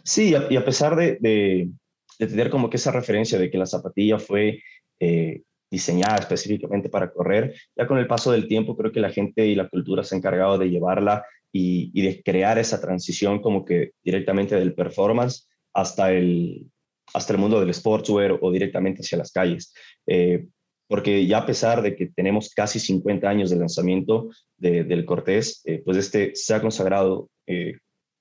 Sí, 0.03 0.33
y 0.49 0.55
a 0.55 0.65
pesar 0.65 0.95
de, 0.95 1.17
de, 1.21 1.71
tener 2.17 2.49
como 2.49 2.69
que 2.69 2.77
esa 2.77 2.91
referencia 2.91 3.37
de 3.37 3.49
que 3.49 3.57
la 3.57 3.65
zapatilla 3.65 4.17
fue 4.17 4.61
eh, 4.99 5.43
diseñada 5.69 6.17
específicamente 6.17 6.89
para 6.89 7.11
correr, 7.11 7.55
ya 7.75 7.87
con 7.87 7.99
el 7.99 8.07
paso 8.07 8.31
del 8.31 8.47
tiempo 8.47 8.75
creo 8.75 8.91
que 8.91 8.99
la 8.99 9.11
gente 9.11 9.45
y 9.45 9.55
la 9.55 9.69
cultura 9.69 10.03
se 10.03 10.15
ha 10.15 10.17
encargado 10.17 10.57
de 10.57 10.69
llevarla 10.69 11.23
y, 11.51 12.01
de 12.01 12.21
crear 12.23 12.57
esa 12.57 12.81
transición 12.81 13.41
como 13.41 13.65
que 13.65 13.91
directamente 14.03 14.55
del 14.55 14.73
performance 14.73 15.47
hasta 15.73 16.11
el, 16.11 16.71
hasta 17.13 17.33
el 17.33 17.39
mundo 17.39 17.59
del 17.59 17.73
sportswear 17.73 18.37
o 18.41 18.51
directamente 18.51 19.01
hacia 19.01 19.17
las 19.17 19.31
calles. 19.31 19.73
Eh, 20.07 20.47
porque 20.87 21.25
ya 21.27 21.39
a 21.39 21.45
pesar 21.45 21.81
de 21.81 21.95
que 21.95 22.07
tenemos 22.07 22.49
casi 22.49 22.79
50 22.79 23.29
años 23.29 23.49
de 23.51 23.57
lanzamiento 23.57 24.29
del 24.57 25.05
Cortés, 25.05 25.61
eh, 25.65 25.81
pues 25.85 25.97
este 25.97 26.31
se 26.33 26.55
ha 26.55 26.61
consagrado 26.61 27.29
eh, 27.45 27.73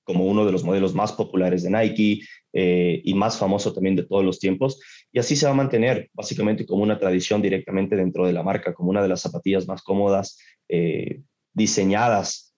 como 0.03 0.25
uno 0.25 0.45
de 0.45 0.51
los 0.51 0.63
modelos 0.63 0.93
más 0.93 1.11
populares 1.11 1.63
de 1.63 1.71
Nike 1.71 2.21
y 2.51 3.13
más 3.13 3.37
famoso 3.37 3.73
también 3.73 3.95
de 3.95 4.05
todos 4.05 4.23
los 4.23 4.39
tiempos. 4.39 4.79
Y 5.11 5.19
así 5.19 5.35
se 5.35 5.45
va 5.45 5.51
a 5.51 5.55
mantener 5.55 6.09
básicamente 6.13 6.65
como 6.65 6.81
una 6.81 6.97
tradición 6.97 7.41
directamente 7.43 7.95
dentro 7.95 8.25
de 8.25 8.33
la 8.33 8.41
marca, 8.41 8.73
como 8.73 8.89
una 8.89 9.03
de 9.03 9.07
las 9.07 9.21
zapatillas 9.21 9.67
más 9.67 9.83
cómodas, 9.83 10.39
diseñadas 11.53 12.55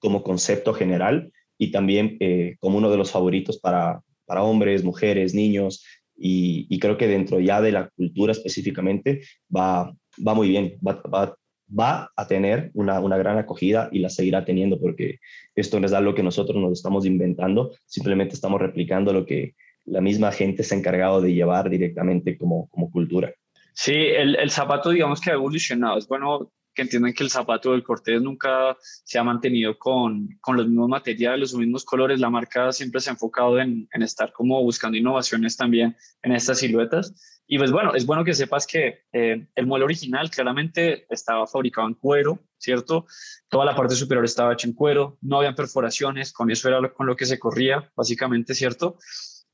como 0.00 0.24
concepto 0.24 0.74
general 0.74 1.32
y 1.56 1.70
también 1.70 2.18
como 2.58 2.78
uno 2.78 2.90
de 2.90 2.96
los 2.96 3.12
favoritos 3.12 3.58
para, 3.58 4.02
para 4.28 4.44
hombres, 4.44 4.84
mujeres, 4.84 5.34
niños, 5.34 5.84
y, 6.20 6.78
creo 6.78 6.96
que 6.96 7.06
dentro 7.06 7.40
ya 7.40 7.60
de 7.60 7.72
la 7.72 7.88
cultura 7.90 8.32
específicamente 8.32 9.22
va, 9.54 9.92
va 10.26 10.34
muy 10.34 10.48
bien, 10.48 10.78
va, 10.86 11.00
va, 11.02 11.36
va 11.78 12.10
a 12.16 12.26
tener 12.26 12.70
una, 12.74 13.00
una, 13.00 13.16
gran 13.16 13.38
acogida 13.38 13.88
y 13.92 14.00
la 14.00 14.10
seguirá 14.10 14.44
teniendo 14.44 14.80
porque 14.80 15.18
esto 15.54 15.78
no 15.78 15.86
es 15.86 15.92
algo 15.92 16.14
que 16.14 16.22
nosotros 16.22 16.60
nos 16.60 16.72
estamos 16.72 17.06
inventando, 17.06 17.72
simplemente 17.86 18.34
estamos 18.34 18.60
replicando 18.60 19.12
lo 19.12 19.24
que 19.26 19.54
la 19.84 20.00
misma 20.00 20.32
gente 20.32 20.64
se 20.64 20.74
ha 20.74 20.78
encargado 20.78 21.20
de 21.20 21.32
llevar 21.32 21.70
directamente 21.70 22.36
como, 22.36 22.68
como 22.68 22.90
cultura. 22.90 23.32
Sí, 23.72 23.94
el, 23.94 24.34
el 24.36 24.50
zapato 24.50 24.90
digamos 24.90 25.20
que 25.20 25.30
ha 25.30 25.34
evolucionado. 25.34 25.98
Es 25.98 26.08
bueno 26.08 26.50
que 26.78 26.82
entiendan 26.82 27.12
que 27.12 27.24
el 27.24 27.30
zapato 27.30 27.72
del 27.72 27.82
Cortés 27.82 28.22
nunca 28.22 28.76
se 28.80 29.18
ha 29.18 29.24
mantenido 29.24 29.76
con, 29.76 30.28
con 30.40 30.56
los 30.56 30.68
mismos 30.68 30.88
materiales, 30.88 31.50
los 31.50 31.58
mismos 31.58 31.84
colores. 31.84 32.20
La 32.20 32.30
marca 32.30 32.70
siempre 32.70 33.00
se 33.00 33.10
ha 33.10 33.14
enfocado 33.14 33.58
en, 33.58 33.88
en, 33.92 34.02
estar 34.02 34.32
como 34.32 34.62
buscando 34.62 34.96
innovaciones 34.96 35.56
también 35.56 35.96
en 36.22 36.30
estas 36.30 36.60
siluetas. 36.60 37.42
Y 37.48 37.58
pues 37.58 37.72
bueno, 37.72 37.96
es 37.96 38.06
bueno 38.06 38.22
que 38.22 38.32
sepas 38.32 38.64
que 38.64 39.00
eh, 39.12 39.48
el 39.56 39.66
modelo 39.66 39.86
original 39.86 40.30
claramente 40.30 41.04
estaba 41.10 41.48
fabricado 41.48 41.88
en 41.88 41.94
cuero, 41.94 42.38
¿cierto? 42.58 43.06
Toda 43.48 43.64
la 43.64 43.74
parte 43.74 43.96
superior 43.96 44.24
estaba 44.24 44.52
hecha 44.52 44.68
en 44.68 44.74
cuero, 44.74 45.18
no 45.20 45.38
habían 45.38 45.56
perforaciones, 45.56 46.32
con 46.32 46.48
eso 46.48 46.68
era 46.68 46.92
con 46.92 47.08
lo 47.08 47.16
que 47.16 47.26
se 47.26 47.40
corría, 47.40 47.90
básicamente, 47.96 48.54
¿cierto? 48.54 48.98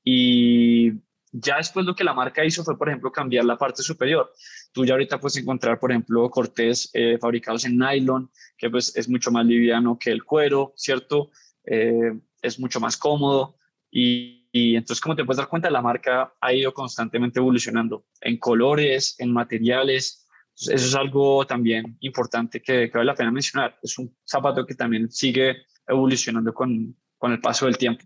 Y 0.04 0.90
ya 1.36 1.56
después 1.56 1.84
lo 1.84 1.96
que 1.96 2.04
la 2.04 2.14
marca 2.14 2.44
hizo 2.44 2.62
fue, 2.62 2.78
por 2.78 2.88
ejemplo, 2.88 3.10
cambiar 3.10 3.44
la 3.44 3.58
parte 3.58 3.82
superior. 3.82 4.32
Tú 4.72 4.84
ya 4.84 4.94
ahorita 4.94 5.18
puedes 5.18 5.36
encontrar, 5.36 5.80
por 5.80 5.90
ejemplo, 5.90 6.30
cortés 6.30 6.90
eh, 6.92 7.18
fabricados 7.20 7.64
en 7.64 7.76
nylon, 7.76 8.30
que 8.56 8.70
pues 8.70 8.96
es 8.96 9.08
mucho 9.08 9.32
más 9.32 9.44
liviano 9.44 9.98
que 9.98 10.12
el 10.12 10.22
cuero, 10.22 10.72
¿cierto? 10.76 11.32
Eh, 11.64 12.12
es 12.40 12.60
mucho 12.60 12.78
más 12.78 12.96
cómodo. 12.96 13.58
Y, 13.90 14.42
entonces, 14.52 15.00
como 15.00 15.16
te 15.16 15.24
puedes 15.24 15.38
dar 15.38 15.48
cuenta, 15.48 15.68
la 15.70 15.82
marca 15.82 16.34
ha 16.40 16.52
ido 16.52 16.72
constantemente 16.72 17.40
evolucionando 17.40 18.06
en 18.20 18.38
colores, 18.38 19.16
en 19.18 19.32
materiales. 19.32 20.28
eso 20.54 20.72
es 20.72 20.94
algo 20.94 21.44
también 21.44 21.96
importante 22.00 22.62
que, 22.62 22.88
vale 22.94 23.06
la 23.06 23.16
pena 23.16 23.32
mencionar. 23.32 23.76
Es 23.82 23.98
un 23.98 24.16
zapato 24.24 24.64
que 24.64 24.76
también 24.76 25.10
sigue 25.10 25.66
evolucionando 25.84 26.54
con, 26.54 26.96
con 27.18 27.32
el 27.32 27.40
paso 27.40 27.66
del 27.66 27.76
tiempo. 27.76 28.04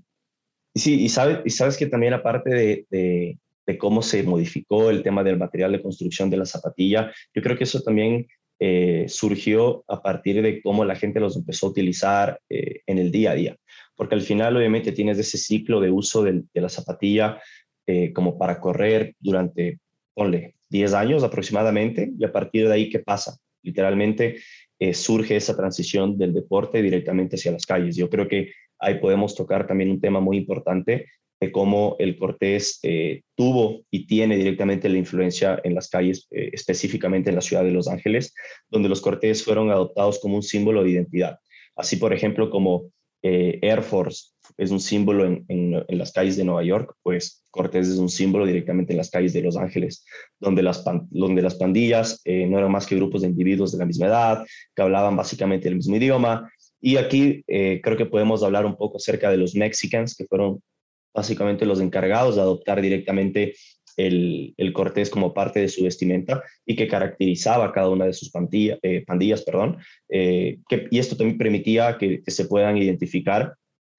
Sí, 0.78 0.94
y 1.00 1.04
y 1.04 1.08
sabes 1.08 1.76
que 1.76 1.86
también 1.86 2.14
aparte 2.14 2.50
de, 2.50 2.86
de, 2.90 3.78
cómo 3.78 4.00
se 4.00 4.22
modificó 4.22 4.88
el 4.90 5.02
tema 5.02 5.22
del 5.22 5.36
material 5.36 5.72
de 5.72 5.82
construcción 5.82 6.30
de 6.30 6.38
la 6.38 6.46
zapatilla, 6.46 7.12
yo 7.34 7.42
creo 7.42 7.56
que 7.56 7.64
eso 7.64 7.82
también 7.82 8.26
eh, 8.60 9.04
surgió 9.08 9.84
a 9.86 10.02
partir 10.02 10.42
de 10.42 10.60
cómo 10.62 10.84
la 10.84 10.96
gente 10.96 11.20
los 11.20 11.36
empezó 11.36 11.66
a 11.66 11.70
utilizar 11.70 12.40
eh, 12.48 12.80
en 12.86 12.98
el 12.98 13.12
día 13.12 13.30
a 13.30 13.34
día. 13.34 13.56
Porque 13.94 14.16
al 14.16 14.22
final 14.22 14.56
obviamente 14.56 14.90
tienes 14.90 15.18
ese 15.18 15.38
ciclo 15.38 15.80
de 15.80 15.92
uso 15.92 16.24
de, 16.24 16.42
la 16.54 16.68
zapatilla 16.68 17.40
eh, 17.86 18.12
como 18.12 18.36
para 18.36 18.60
correr 18.60 19.14
durante, 19.20 19.78
ponle, 20.14 20.54
10 20.70 20.92
años 20.94 21.22
aproximadamente, 21.22 22.10
y 22.18 22.24
a 22.24 22.32
partir 22.32 22.66
de 22.66 22.74
ahí, 22.74 22.90
¿qué 22.90 22.98
pasa? 22.98 23.38
Literalmente 23.62 24.38
surge 24.92 25.34
esa 25.34 25.56
transición 25.56 26.16
del 26.16 26.32
deporte 26.32 26.80
directamente 26.82 27.34
hacia 27.34 27.50
las 27.50 27.66
calles. 27.66 27.96
Yo 27.96 28.08
creo 28.08 28.28
que 28.28 28.52
Ahí 28.78 29.00
podemos 29.00 29.34
tocar 29.34 29.66
también 29.66 29.90
un 29.90 30.00
tema 30.00 30.20
muy 30.20 30.36
importante 30.36 31.06
de 31.40 31.52
cómo 31.52 31.96
el 31.98 32.18
Cortés 32.18 32.80
eh, 32.82 33.22
tuvo 33.36 33.82
y 33.90 34.06
tiene 34.06 34.36
directamente 34.36 34.88
la 34.88 34.98
influencia 34.98 35.60
en 35.62 35.74
las 35.74 35.88
calles, 35.88 36.26
eh, 36.30 36.50
específicamente 36.52 37.30
en 37.30 37.36
la 37.36 37.42
ciudad 37.42 37.64
de 37.64 37.70
Los 37.70 37.88
Ángeles, 37.88 38.34
donde 38.68 38.88
los 38.88 39.00
Cortés 39.00 39.44
fueron 39.44 39.70
adoptados 39.70 40.18
como 40.18 40.36
un 40.36 40.42
símbolo 40.42 40.82
de 40.82 40.90
identidad. 40.90 41.38
Así, 41.76 41.96
por 41.96 42.12
ejemplo, 42.12 42.50
como 42.50 42.90
eh, 43.22 43.58
Air 43.62 43.82
Force 43.82 44.30
es 44.56 44.70
un 44.70 44.80
símbolo 44.80 45.24
en, 45.26 45.84
las 45.88 46.12
calles 46.12 46.36
de 46.36 46.44
Nueva 46.44 46.64
York, 46.64 46.94
pues 47.02 47.44
Cortés 47.50 47.86
es 47.88 47.98
un 47.98 48.08
símbolo 48.08 48.46
directamente 48.46 48.92
en 48.92 48.96
las 48.96 49.10
calles 49.10 49.32
de 49.32 49.42
Los 49.42 49.56
Ángeles, 49.56 50.04
donde 50.40 50.62
las, 50.62 50.82
donde 51.10 51.42
las 51.42 51.54
pandillas 51.56 52.22
no 52.24 52.58
eran 52.58 52.72
más 52.72 52.86
que 52.86 52.96
grupos 52.96 53.22
de 53.22 53.28
individuos 53.28 53.72
de 53.72 53.78
la 53.78 53.84
misma 53.84 54.06
edad, 54.06 54.46
que 54.74 54.82
hablaban 54.82 55.16
básicamente 55.16 55.68
el 55.68 55.76
mismo 55.76 55.96
idioma, 55.96 56.50
y 56.80 56.96
aquí 56.96 57.42
eh, 57.46 57.80
creo 57.82 57.96
que 57.96 58.06
podemos 58.06 58.42
hablar 58.42 58.66
un 58.66 58.76
poco 58.76 58.98
acerca 58.98 59.30
de 59.30 59.36
los 59.36 59.54
Mexicans, 59.54 60.14
que 60.14 60.26
fueron 60.26 60.62
básicamente 61.14 61.66
los 61.66 61.80
encargados 61.80 62.36
de 62.36 62.42
adoptar 62.42 62.80
directamente 62.80 63.54
el, 63.96 64.54
el 64.56 64.72
cortés 64.72 65.10
como 65.10 65.34
parte 65.34 65.60
de 65.60 65.68
su 65.68 65.82
vestimenta 65.82 66.42
y 66.64 66.76
que 66.76 66.86
caracterizaba 66.86 67.72
cada 67.72 67.88
una 67.88 68.04
de 68.04 68.12
sus 68.12 68.30
pandilla, 68.30 68.78
eh, 68.82 69.04
pandillas. 69.04 69.42
Perdón, 69.42 69.78
eh, 70.08 70.58
y 70.90 70.98
esto 70.98 71.16
también 71.16 71.38
permitía 71.38 71.98
que 71.98 72.22
se 72.26 72.44
puedan 72.44 72.76
identificar 72.76 73.54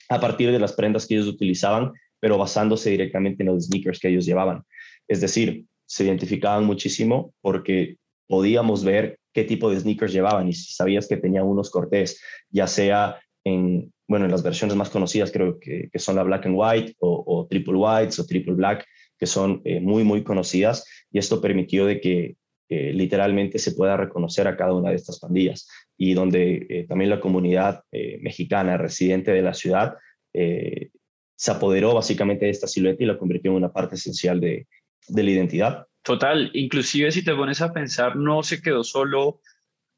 a 0.07 0.19
partir 0.19 0.51
de 0.51 0.59
las 0.59 0.73
prendas 0.73 1.05
que 1.05 1.15
ellos 1.15 1.27
utilizaban, 1.27 1.91
pero 2.19 2.37
basándose 2.37 2.89
directamente 2.89 3.43
en 3.43 3.47
los 3.47 3.65
sneakers 3.65 3.99
que 3.99 4.09
ellos 4.09 4.25
llevaban. 4.25 4.63
Es 5.07 5.21
decir, 5.21 5.65
se 5.85 6.05
identificaban 6.05 6.65
muchísimo 6.65 7.33
porque 7.41 7.97
podíamos 8.27 8.83
ver 8.83 9.19
qué 9.39 9.45
tipo 9.45 9.71
de 9.71 9.79
sneakers 9.79 10.11
llevaban 10.11 10.49
y 10.49 10.53
si 10.53 10.73
sabías 10.73 11.07
que 11.07 11.15
tenían 11.15 11.45
unos 11.45 11.69
cortés, 11.69 12.21
ya 12.49 12.67
sea 12.67 13.21
en, 13.45 13.93
bueno, 14.05 14.25
en 14.25 14.31
las 14.31 14.43
versiones 14.43 14.75
más 14.75 14.89
conocidas 14.89 15.31
creo 15.31 15.57
que, 15.59 15.89
que 15.89 15.99
son 15.99 16.17
la 16.17 16.23
black 16.23 16.45
and 16.45 16.55
white 16.57 16.95
o, 16.99 17.47
triple 17.49 17.75
whites 17.77 18.19
o 18.19 18.25
triple 18.25 18.53
black, 18.53 18.85
que 19.17 19.25
son 19.25 19.61
eh, 19.63 19.79
muy, 19.79 20.03
muy 20.03 20.23
conocidas 20.23 20.85
y 21.09 21.19
esto 21.19 21.39
permitió 21.39 21.85
de 21.85 22.01
que 22.01 22.35
literalmente 22.71 23.57
se 23.57 23.71
pueda 23.71 23.97
reconocer 23.97 24.47
a 24.47 24.55
cada 24.55 24.75
una 24.75 24.91
de 24.91 24.95
estas 24.97 25.19
pandillas 25.19 25.67
y 25.97 26.13
donde 26.13 26.67
eh, 26.69 26.85
también 26.87 27.09
la 27.09 27.19
comunidad 27.19 27.81
eh, 27.91 28.19
mexicana 28.21 28.77
residente 28.77 29.31
de 29.31 29.41
la 29.41 29.55
ciudad 29.55 29.95
se 30.31 31.51
apoderó 31.51 31.95
básicamente 31.95 32.45
de 32.45 32.51
esta 32.51 32.67
silueta 32.67 33.03
y 33.03 33.07
la 33.07 33.17
convirtió 33.17 33.49
en 33.49 33.57
una 33.57 33.71
parte 33.71 33.95
esencial 33.95 34.39
de, 34.39 34.67
de 35.07 35.23
la 35.23 35.31
identidad. 35.31 35.87
Total, 36.01 36.49
inclusive 36.53 37.11
si 37.11 37.23
te 37.23 37.35
pones 37.35 37.61
a 37.61 37.73
pensar, 37.73 38.15
no 38.15 38.41
se 38.43 38.61
quedó 38.61 38.83
solo 38.83 39.41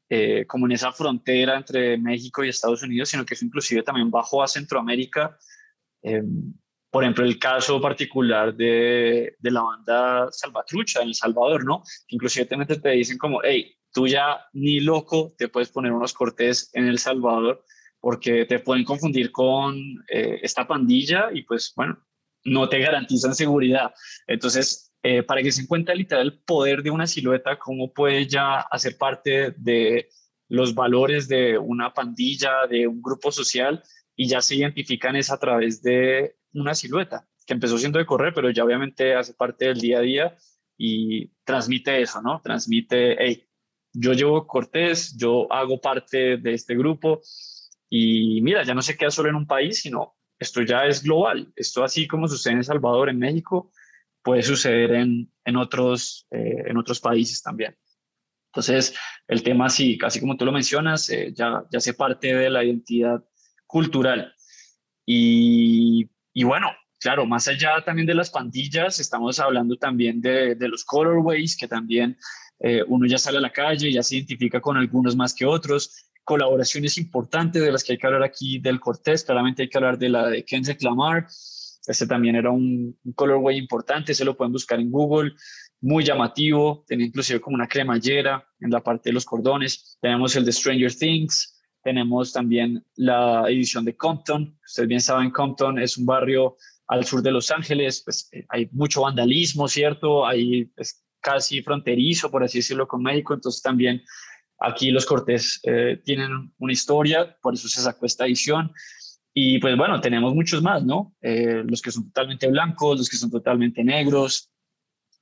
eh, 0.08 0.44
como 0.46 0.66
en 0.66 0.72
esa 0.72 0.92
frontera 0.92 1.56
entre 1.56 1.96
México 1.96 2.44
y 2.44 2.48
Estados 2.48 2.82
Unidos, 2.82 3.08
sino 3.08 3.24
que 3.24 3.34
eso 3.34 3.44
inclusive 3.44 3.82
también 3.82 4.10
bajó 4.10 4.42
a 4.42 4.48
Centroamérica. 4.48 5.38
Em, 6.02 6.52
por 6.90 7.04
ejemplo, 7.04 7.24
el 7.24 7.38
caso 7.38 7.80
particular 7.80 8.54
de, 8.54 9.36
de, 9.38 9.50
la 9.50 9.62
banda 9.62 10.28
Salvatrucha 10.30 11.00
en 11.00 11.08
El 11.08 11.14
Salvador, 11.14 11.64
¿no? 11.64 11.82
Inclusive 12.08 12.44
te, 12.44 12.76
te 12.78 12.90
dicen 12.90 13.16
como, 13.16 13.40
hey, 13.42 13.74
tú 13.92 14.06
ya 14.06 14.44
ni 14.52 14.80
loco 14.80 15.34
te 15.38 15.48
puedes 15.48 15.70
poner 15.70 15.92
unos 15.92 16.12
cortes 16.12 16.70
en 16.74 16.88
El 16.88 16.98
Salvador 16.98 17.64
porque 18.00 18.44
te 18.46 18.58
pueden 18.58 18.84
confundir 18.84 19.30
con 19.30 19.76
eh, 20.10 20.40
esta 20.42 20.66
pandilla 20.66 21.30
y 21.32 21.44
pues 21.44 21.72
bueno, 21.76 21.98
no 22.44 22.68
te 22.68 22.80
garantizan 22.80 23.34
seguridad. 23.34 23.94
Entonces, 24.26 24.91
eh, 25.02 25.22
para 25.22 25.42
que 25.42 25.52
se 25.52 25.62
encuentre 25.62 25.96
literal 25.96 26.26
el 26.26 26.38
poder 26.44 26.82
de 26.82 26.90
una 26.90 27.06
silueta, 27.06 27.58
cómo 27.58 27.92
puede 27.92 28.26
ya 28.26 28.60
hacer 28.60 28.96
parte 28.96 29.52
de 29.56 30.08
los 30.48 30.74
valores 30.74 31.28
de 31.28 31.58
una 31.58 31.92
pandilla, 31.92 32.66
de 32.68 32.86
un 32.86 33.02
grupo 33.02 33.32
social, 33.32 33.82
y 34.14 34.28
ya 34.28 34.40
se 34.40 34.56
identifican 34.56 35.16
es 35.16 35.30
a 35.30 35.38
través 35.38 35.82
de 35.82 36.36
una 36.52 36.74
silueta, 36.74 37.26
que 37.46 37.54
empezó 37.54 37.78
siendo 37.78 37.98
de 37.98 38.06
correr, 38.06 38.32
pero 38.34 38.50
ya 38.50 38.64
obviamente 38.64 39.14
hace 39.14 39.34
parte 39.34 39.66
del 39.66 39.80
día 39.80 39.98
a 39.98 40.02
día 40.02 40.36
y 40.76 41.32
transmite 41.44 42.00
eso, 42.00 42.20
¿no? 42.22 42.40
Transmite, 42.42 43.16
hey, 43.18 43.48
yo 43.92 44.12
llevo 44.12 44.46
Cortés, 44.46 45.16
yo 45.16 45.52
hago 45.52 45.80
parte 45.80 46.36
de 46.36 46.54
este 46.54 46.76
grupo 46.76 47.20
y 47.88 48.40
mira, 48.42 48.62
ya 48.62 48.74
no 48.74 48.82
se 48.82 48.96
queda 48.96 49.10
solo 49.10 49.28
en 49.28 49.36
un 49.36 49.46
país, 49.46 49.80
sino 49.80 50.16
esto 50.38 50.62
ya 50.62 50.86
es 50.86 51.02
global. 51.02 51.52
Esto 51.56 51.84
así 51.84 52.06
como 52.06 52.26
sucede 52.28 52.54
en 52.54 52.58
El 52.58 52.64
Salvador, 52.64 53.08
en 53.08 53.18
México, 53.18 53.70
puede 54.22 54.42
suceder 54.42 54.92
en, 54.92 55.30
en 55.44 55.56
otros, 55.56 56.26
eh, 56.30 56.64
en 56.66 56.76
otros 56.76 57.00
países 57.00 57.42
también. 57.42 57.76
Entonces, 58.52 58.94
el 59.28 59.42
tema, 59.42 59.68
sí, 59.68 59.96
casi 59.96 60.20
como 60.20 60.36
tú 60.36 60.44
lo 60.44 60.52
mencionas, 60.52 61.08
eh, 61.08 61.32
ya, 61.34 61.64
ya 61.70 61.78
hace 61.78 61.94
parte 61.94 62.34
de 62.34 62.50
la 62.50 62.62
identidad 62.62 63.24
cultural. 63.66 64.34
Y, 65.06 66.10
y, 66.34 66.44
bueno, 66.44 66.68
claro, 67.00 67.24
más 67.26 67.48
allá 67.48 67.82
también 67.84 68.06
de 68.06 68.14
las 68.14 68.30
pandillas, 68.30 69.00
estamos 69.00 69.40
hablando 69.40 69.76
también 69.76 70.20
de, 70.20 70.54
de 70.54 70.68
los 70.68 70.84
colorways, 70.84 71.56
que 71.56 71.66
también 71.66 72.18
eh, 72.60 72.84
uno 72.86 73.06
ya 73.06 73.18
sale 73.18 73.38
a 73.38 73.40
la 73.40 73.52
calle, 73.52 73.90
ya 73.90 74.02
se 74.02 74.16
identifica 74.16 74.60
con 74.60 74.76
algunos 74.76 75.16
más 75.16 75.34
que 75.34 75.46
otros. 75.46 76.10
Colaboraciones 76.22 76.98
importantes 76.98 77.62
de 77.62 77.72
las 77.72 77.82
que 77.82 77.92
hay 77.92 77.98
que 77.98 78.06
hablar 78.06 78.22
aquí 78.22 78.58
del 78.58 78.78
Cortés, 78.78 79.24
claramente 79.24 79.62
hay 79.62 79.68
que 79.68 79.78
hablar 79.78 79.98
de 79.98 80.10
la 80.10 80.28
de 80.28 80.44
Kendrick 80.44 80.80
Lamar, 80.82 81.26
este 81.86 82.06
también 82.06 82.36
era 82.36 82.50
un, 82.50 82.96
colorway 83.14 83.58
importante, 83.58 84.14
se 84.14 84.24
lo 84.24 84.36
pueden 84.36 84.52
buscar 84.52 84.78
en 84.78 84.90
Google, 84.90 85.32
muy 85.80 86.04
llamativo, 86.04 86.84
tenía 86.86 87.06
inclusive 87.06 87.40
como 87.40 87.56
una 87.56 87.66
cremallera 87.66 88.46
en 88.60 88.70
la 88.70 88.80
parte 88.80 89.10
de 89.10 89.14
los 89.14 89.24
cordones. 89.24 89.98
Tenemos 90.00 90.36
el 90.36 90.44
de 90.44 90.52
Stranger 90.52 90.94
Things, 90.94 91.60
tenemos 91.82 92.32
también 92.32 92.84
la 92.94 93.44
edición 93.48 93.84
de 93.84 93.96
Compton. 93.96 94.56
Ustedes 94.64 94.88
bien 94.88 95.00
saben, 95.00 95.30
Compton 95.30 95.80
es 95.80 95.98
un 95.98 96.06
barrio 96.06 96.56
al 96.86 97.04
sur 97.04 97.22
de 97.22 97.32
Los 97.32 97.50
Ángeles, 97.50 98.02
pues 98.04 98.28
eh, 98.32 98.44
hay 98.48 98.68
mucho 98.72 99.02
vandalismo, 99.02 99.66
¿cierto? 99.66 100.26
Hay 100.26 100.70
es 100.76 101.02
casi 101.20 101.62
fronterizo, 101.62 102.30
por 102.30 102.44
así 102.44 102.58
decirlo, 102.58 102.86
con 102.86 103.02
México, 103.02 103.32
entonces 103.34 103.62
también 103.62 104.02
aquí 104.58 104.90
los 104.90 105.06
Cortés 105.06 105.60
eh, 105.64 106.00
tienen 106.04 106.52
una 106.58 106.72
historia, 106.72 107.36
por 107.40 107.54
eso 107.54 107.68
se 107.68 107.80
sacó 107.80 108.06
esta 108.06 108.26
edición. 108.26 108.72
Y 109.34 109.58
pues 109.58 109.76
bueno, 109.76 110.00
tenemos 110.00 110.34
muchos 110.34 110.62
más, 110.62 110.84
¿no? 110.84 111.14
Eh, 111.20 111.62
los 111.66 111.80
que 111.80 111.90
son 111.90 112.04
totalmente 112.06 112.48
blancos, 112.48 112.98
los 112.98 113.08
que 113.08 113.16
son 113.16 113.30
totalmente 113.30 113.82
negros. 113.82 114.50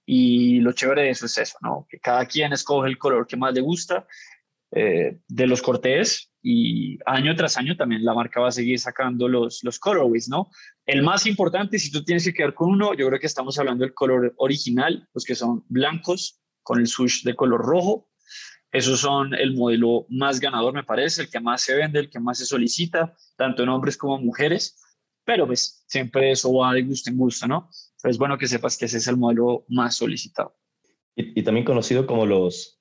Y 0.04 0.58
lo 0.60 0.72
chévere 0.72 1.02
de 1.02 1.10
eso 1.10 1.26
es 1.26 1.38
eso, 1.38 1.58
¿no? 1.62 1.86
Que 1.88 2.00
cada 2.00 2.26
quien 2.26 2.52
escoge 2.52 2.88
el 2.88 2.98
color 2.98 3.26
que 3.26 3.36
más 3.36 3.54
le 3.54 3.60
gusta 3.60 4.06
eh, 4.72 5.18
de 5.28 5.46
los 5.46 5.62
cortés 5.62 6.30
y 6.42 6.98
año 7.04 7.34
tras 7.36 7.56
año 7.56 7.76
también 7.76 8.04
la 8.04 8.14
marca 8.14 8.40
va 8.40 8.48
a 8.48 8.52
seguir 8.52 8.78
sacando 8.78 9.28
los, 9.28 9.62
los 9.62 9.78
colorways, 9.78 10.28
¿no? 10.28 10.50
El 10.86 11.02
más 11.02 11.26
importante, 11.26 11.78
si 11.78 11.90
tú 11.90 12.02
tienes 12.02 12.24
que 12.24 12.32
quedar 12.32 12.54
con 12.54 12.70
uno, 12.70 12.94
yo 12.94 13.06
creo 13.06 13.20
que 13.20 13.26
estamos 13.26 13.58
hablando 13.58 13.84
del 13.84 13.94
color 13.94 14.34
original, 14.38 15.08
los 15.12 15.24
que 15.24 15.34
son 15.34 15.64
blancos 15.68 16.40
con 16.62 16.80
el 16.80 16.86
swoosh 16.86 17.22
de 17.22 17.34
color 17.34 17.60
rojo. 17.60 18.09
Esos 18.72 19.00
son 19.00 19.34
el 19.34 19.54
modelo 19.54 20.06
más 20.08 20.38
ganador, 20.38 20.72
me 20.72 20.84
parece, 20.84 21.22
el 21.22 21.30
que 21.30 21.40
más 21.40 21.62
se 21.62 21.74
vende, 21.74 21.98
el 21.98 22.10
que 22.10 22.20
más 22.20 22.38
se 22.38 22.46
solicita, 22.46 23.14
tanto 23.36 23.62
en 23.62 23.68
hombres 23.68 23.96
como 23.96 24.18
mujeres. 24.18 24.80
Pero 25.24 25.46
pues 25.46 25.84
siempre 25.86 26.30
eso 26.30 26.54
va 26.54 26.72
de 26.72 26.82
gusto 26.82 27.10
en 27.10 27.16
gusto, 27.16 27.46
¿no? 27.46 27.68
Pero 28.00 28.10
es 28.10 28.18
bueno 28.18 28.38
que 28.38 28.46
sepas 28.46 28.78
que 28.78 28.86
ese 28.86 28.98
es 28.98 29.06
el 29.06 29.16
modelo 29.16 29.64
más 29.68 29.96
solicitado. 29.96 30.56
Y, 31.16 31.40
y 31.40 31.42
también 31.42 31.64
conocido 31.64 32.06
como 32.06 32.26
los 32.26 32.80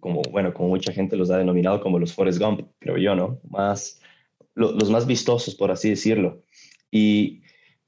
como, 0.00 0.22
bueno, 0.30 0.52
como 0.52 0.68
mucha 0.68 0.92
gente 0.92 1.16
los 1.16 1.30
ha 1.30 1.38
denominado 1.38 1.80
como 1.80 1.98
los 1.98 2.12
Forrest 2.12 2.40
Gump, 2.40 2.62
creo 2.78 2.96
yo, 2.98 3.14
¿no? 3.14 3.40
Más, 3.48 4.00
los 4.54 4.90
más 4.90 5.06
vistosos, 5.06 5.54
por 5.54 5.70
así 5.70 5.90
decirlo. 5.90 6.42
Y, 6.90 7.42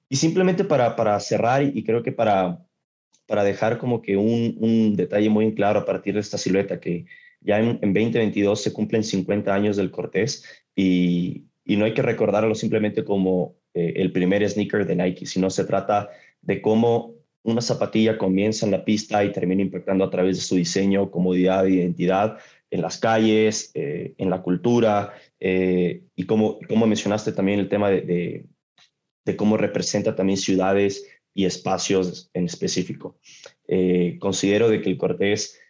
y 0.08 0.16
simplemente 0.16 0.64
para, 0.64 0.96
para 0.96 1.18
cerrar 1.20 1.62
y 1.62 1.82
creo 1.84 2.02
que 2.02 2.12
para, 2.12 2.64
para 3.26 3.44
dejar 3.44 3.78
como 3.78 4.02
que 4.02 4.16
un, 4.16 4.56
un, 4.58 4.96
detalle 4.96 5.30
muy 5.30 5.54
claro 5.54 5.80
a 5.80 5.84
partir 5.84 6.14
de 6.14 6.20
esta 6.20 6.38
silueta, 6.38 6.80
que 6.80 7.06
ya 7.40 7.58
en, 7.58 7.78
en 7.82 7.92
2022 7.92 8.62
se 8.62 8.72
cumplen 8.72 9.04
50 9.04 9.54
años 9.54 9.76
del 9.76 9.90
Cortés 9.90 10.44
y, 10.74 11.44
y 11.64 11.76
no 11.76 11.84
hay 11.84 11.94
que 11.94 12.02
recordarlo 12.02 12.54
simplemente 12.54 13.04
como 13.04 13.56
eh, 13.74 13.92
el 13.96 14.12
primer 14.12 14.48
sneaker 14.48 14.86
de 14.86 14.96
Nike, 14.96 15.26
sino 15.26 15.50
se 15.50 15.64
trata 15.64 16.10
de 16.42 16.60
cómo 16.60 17.14
una 17.42 17.60
zapatilla 17.60 18.18
comienza 18.18 18.66
en 18.66 18.72
la 18.72 18.84
pista 18.84 19.24
y 19.24 19.32
termina 19.32 19.62
impactando 19.62 20.04
a 20.04 20.10
través 20.10 20.36
de 20.36 20.42
su 20.42 20.56
diseño, 20.56 21.10
comodidad 21.10 21.66
e 21.66 21.74
identidad 21.74 22.38
en 22.70 22.82
las 22.82 22.98
calles, 22.98 23.70
eh, 23.74 24.14
en 24.18 24.30
la 24.30 24.42
cultura, 24.42 25.14
eh, 25.38 26.02
y 26.14 26.26
como, 26.26 26.58
como 26.68 26.86
mencionaste 26.86 27.32
también 27.32 27.60
el 27.60 27.68
tema 27.68 27.90
de, 27.90 28.46
de, 29.24 29.36
cómo 29.36 29.56
representa 29.56 30.16
también 30.16 30.36
ciudades 30.36 31.06
y 31.34 31.44
espacios 31.44 32.30
en 32.34 32.46
específico. 32.46 33.18
Eh, 33.68 34.18
considero 34.20 34.68
de 34.68 34.80
que 34.82 34.90
el 34.90 34.98
Cortés 34.98 35.60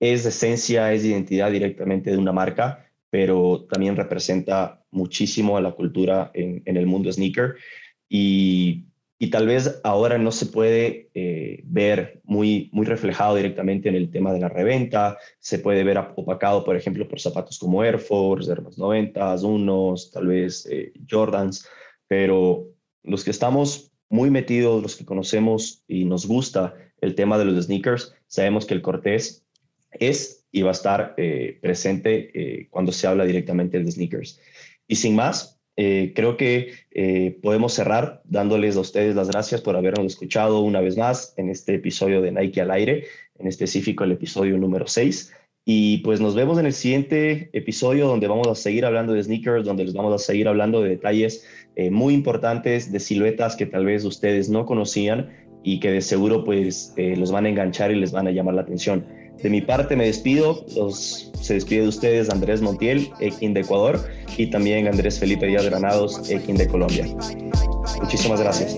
es 0.00 0.26
esencia, 0.26 0.92
es 0.92 1.02
de 1.02 1.08
identidad 1.08 1.50
directamente 1.50 2.10
de 2.10 2.18
una 2.18 2.32
marca, 2.32 2.90
pero 3.10 3.66
también 3.70 3.96
representa 3.96 4.84
muchísimo 4.90 5.56
a 5.56 5.60
la 5.60 5.72
cultura 5.72 6.30
en, 6.34 6.62
en 6.64 6.76
el 6.76 6.86
mundo 6.86 7.12
sneaker. 7.12 7.56
Y 8.08 8.86
y 9.18 9.30
tal 9.30 9.46
vez 9.46 9.80
ahora 9.82 10.18
no 10.18 10.30
se 10.30 10.46
puede 10.46 11.08
eh, 11.14 11.62
ver 11.64 12.20
muy, 12.24 12.68
muy 12.72 12.84
reflejado 12.84 13.36
directamente 13.36 13.88
en 13.88 13.94
el 13.94 14.10
tema 14.10 14.32
de 14.32 14.40
la 14.40 14.50
reventa, 14.50 15.16
se 15.38 15.58
puede 15.58 15.84
ver 15.84 15.98
opacado, 16.16 16.64
por 16.64 16.76
ejemplo, 16.76 17.08
por 17.08 17.18
zapatos 17.18 17.58
como 17.58 17.82
Air 17.82 17.98
Force, 17.98 18.50
Air 18.50 18.60
Max 18.60 18.76
90, 18.76 19.36
unos, 19.42 20.10
tal 20.10 20.26
vez 20.26 20.66
eh, 20.70 20.92
Jordans, 21.08 21.66
pero 22.06 22.66
los 23.04 23.24
que 23.24 23.30
estamos 23.30 23.90
muy 24.10 24.30
metidos, 24.30 24.82
los 24.82 24.96
que 24.96 25.06
conocemos 25.06 25.82
y 25.88 26.04
nos 26.04 26.26
gusta 26.26 26.74
el 27.00 27.14
tema 27.14 27.38
de 27.38 27.46
los 27.46 27.64
sneakers, 27.64 28.14
sabemos 28.26 28.66
que 28.66 28.74
el 28.74 28.82
Cortés 28.82 29.45
es 30.00 30.44
y 30.52 30.62
va 30.62 30.70
a 30.70 30.72
estar 30.72 31.14
eh, 31.16 31.58
presente 31.60 32.68
cuando 32.70 32.92
se 32.92 33.06
habla 33.06 33.24
directamente 33.24 33.78
de 33.78 33.90
sneakers. 33.90 34.40
Y 34.88 34.96
sin 34.96 35.16
más, 35.16 35.56
eh, 35.76 36.12
creo 36.16 36.38
que 36.38 36.72
eh, 36.90 37.38
podemos 37.42 37.74
cerrar 37.74 38.22
dándoles 38.24 38.76
a 38.76 38.80
ustedes 38.80 39.14
las 39.14 39.28
gracias 39.28 39.60
por 39.60 39.76
habernos 39.76 40.06
escuchado 40.06 40.60
una 40.60 40.80
vez 40.80 40.96
más 40.96 41.34
en 41.36 41.50
este 41.50 41.74
episodio 41.74 42.22
de 42.22 42.32
Nike 42.32 42.62
al 42.62 42.70
aire, 42.70 43.04
en 43.38 43.46
específico 43.46 44.04
el 44.04 44.12
episodio 44.12 44.56
número 44.56 44.86
6. 44.86 45.34
Y 45.66 45.98
pues 45.98 46.20
nos 46.20 46.34
vemos 46.34 46.58
en 46.58 46.66
el 46.66 46.72
siguiente 46.72 47.50
episodio 47.52 48.06
donde 48.06 48.28
vamos 48.28 48.46
a 48.48 48.54
seguir 48.54 48.86
hablando 48.86 49.12
de 49.12 49.22
sneakers, 49.22 49.66
donde 49.66 49.84
les 49.84 49.92
vamos 49.92 50.14
a 50.14 50.24
seguir 50.24 50.48
hablando 50.48 50.80
de 50.80 50.90
detalles 50.90 51.44
eh, 51.74 51.90
muy 51.90 52.14
importantes, 52.14 52.90
de 52.90 53.00
siluetas 53.00 53.56
que 53.56 53.66
tal 53.66 53.84
vez 53.84 54.04
ustedes 54.04 54.48
no 54.48 54.64
conocían 54.64 55.30
y 55.62 55.80
que 55.80 55.90
de 55.90 56.00
seguro 56.00 56.44
pues 56.44 56.94
los 56.96 57.32
van 57.32 57.44
a 57.44 57.48
enganchar 57.48 57.90
y 57.90 57.96
les 57.96 58.12
van 58.12 58.28
a 58.28 58.30
llamar 58.30 58.54
la 58.54 58.62
atención. 58.62 59.04
De 59.42 59.50
mi 59.50 59.60
parte 59.60 59.96
me 59.96 60.06
despido, 60.06 60.64
se 61.40 61.54
despide 61.54 61.82
de 61.82 61.88
ustedes 61.88 62.30
Andrés 62.30 62.60
Montiel, 62.60 63.10
Ekin 63.20 63.54
de 63.54 63.60
Ecuador, 63.60 64.00
y 64.36 64.46
también 64.48 64.88
Andrés 64.88 65.18
Felipe 65.18 65.46
Díaz 65.46 65.64
Granados, 65.66 66.28
Ekin 66.30 66.56
de 66.56 66.66
Colombia. 66.66 67.06
Muchísimas 68.00 68.40
gracias. 68.40 68.76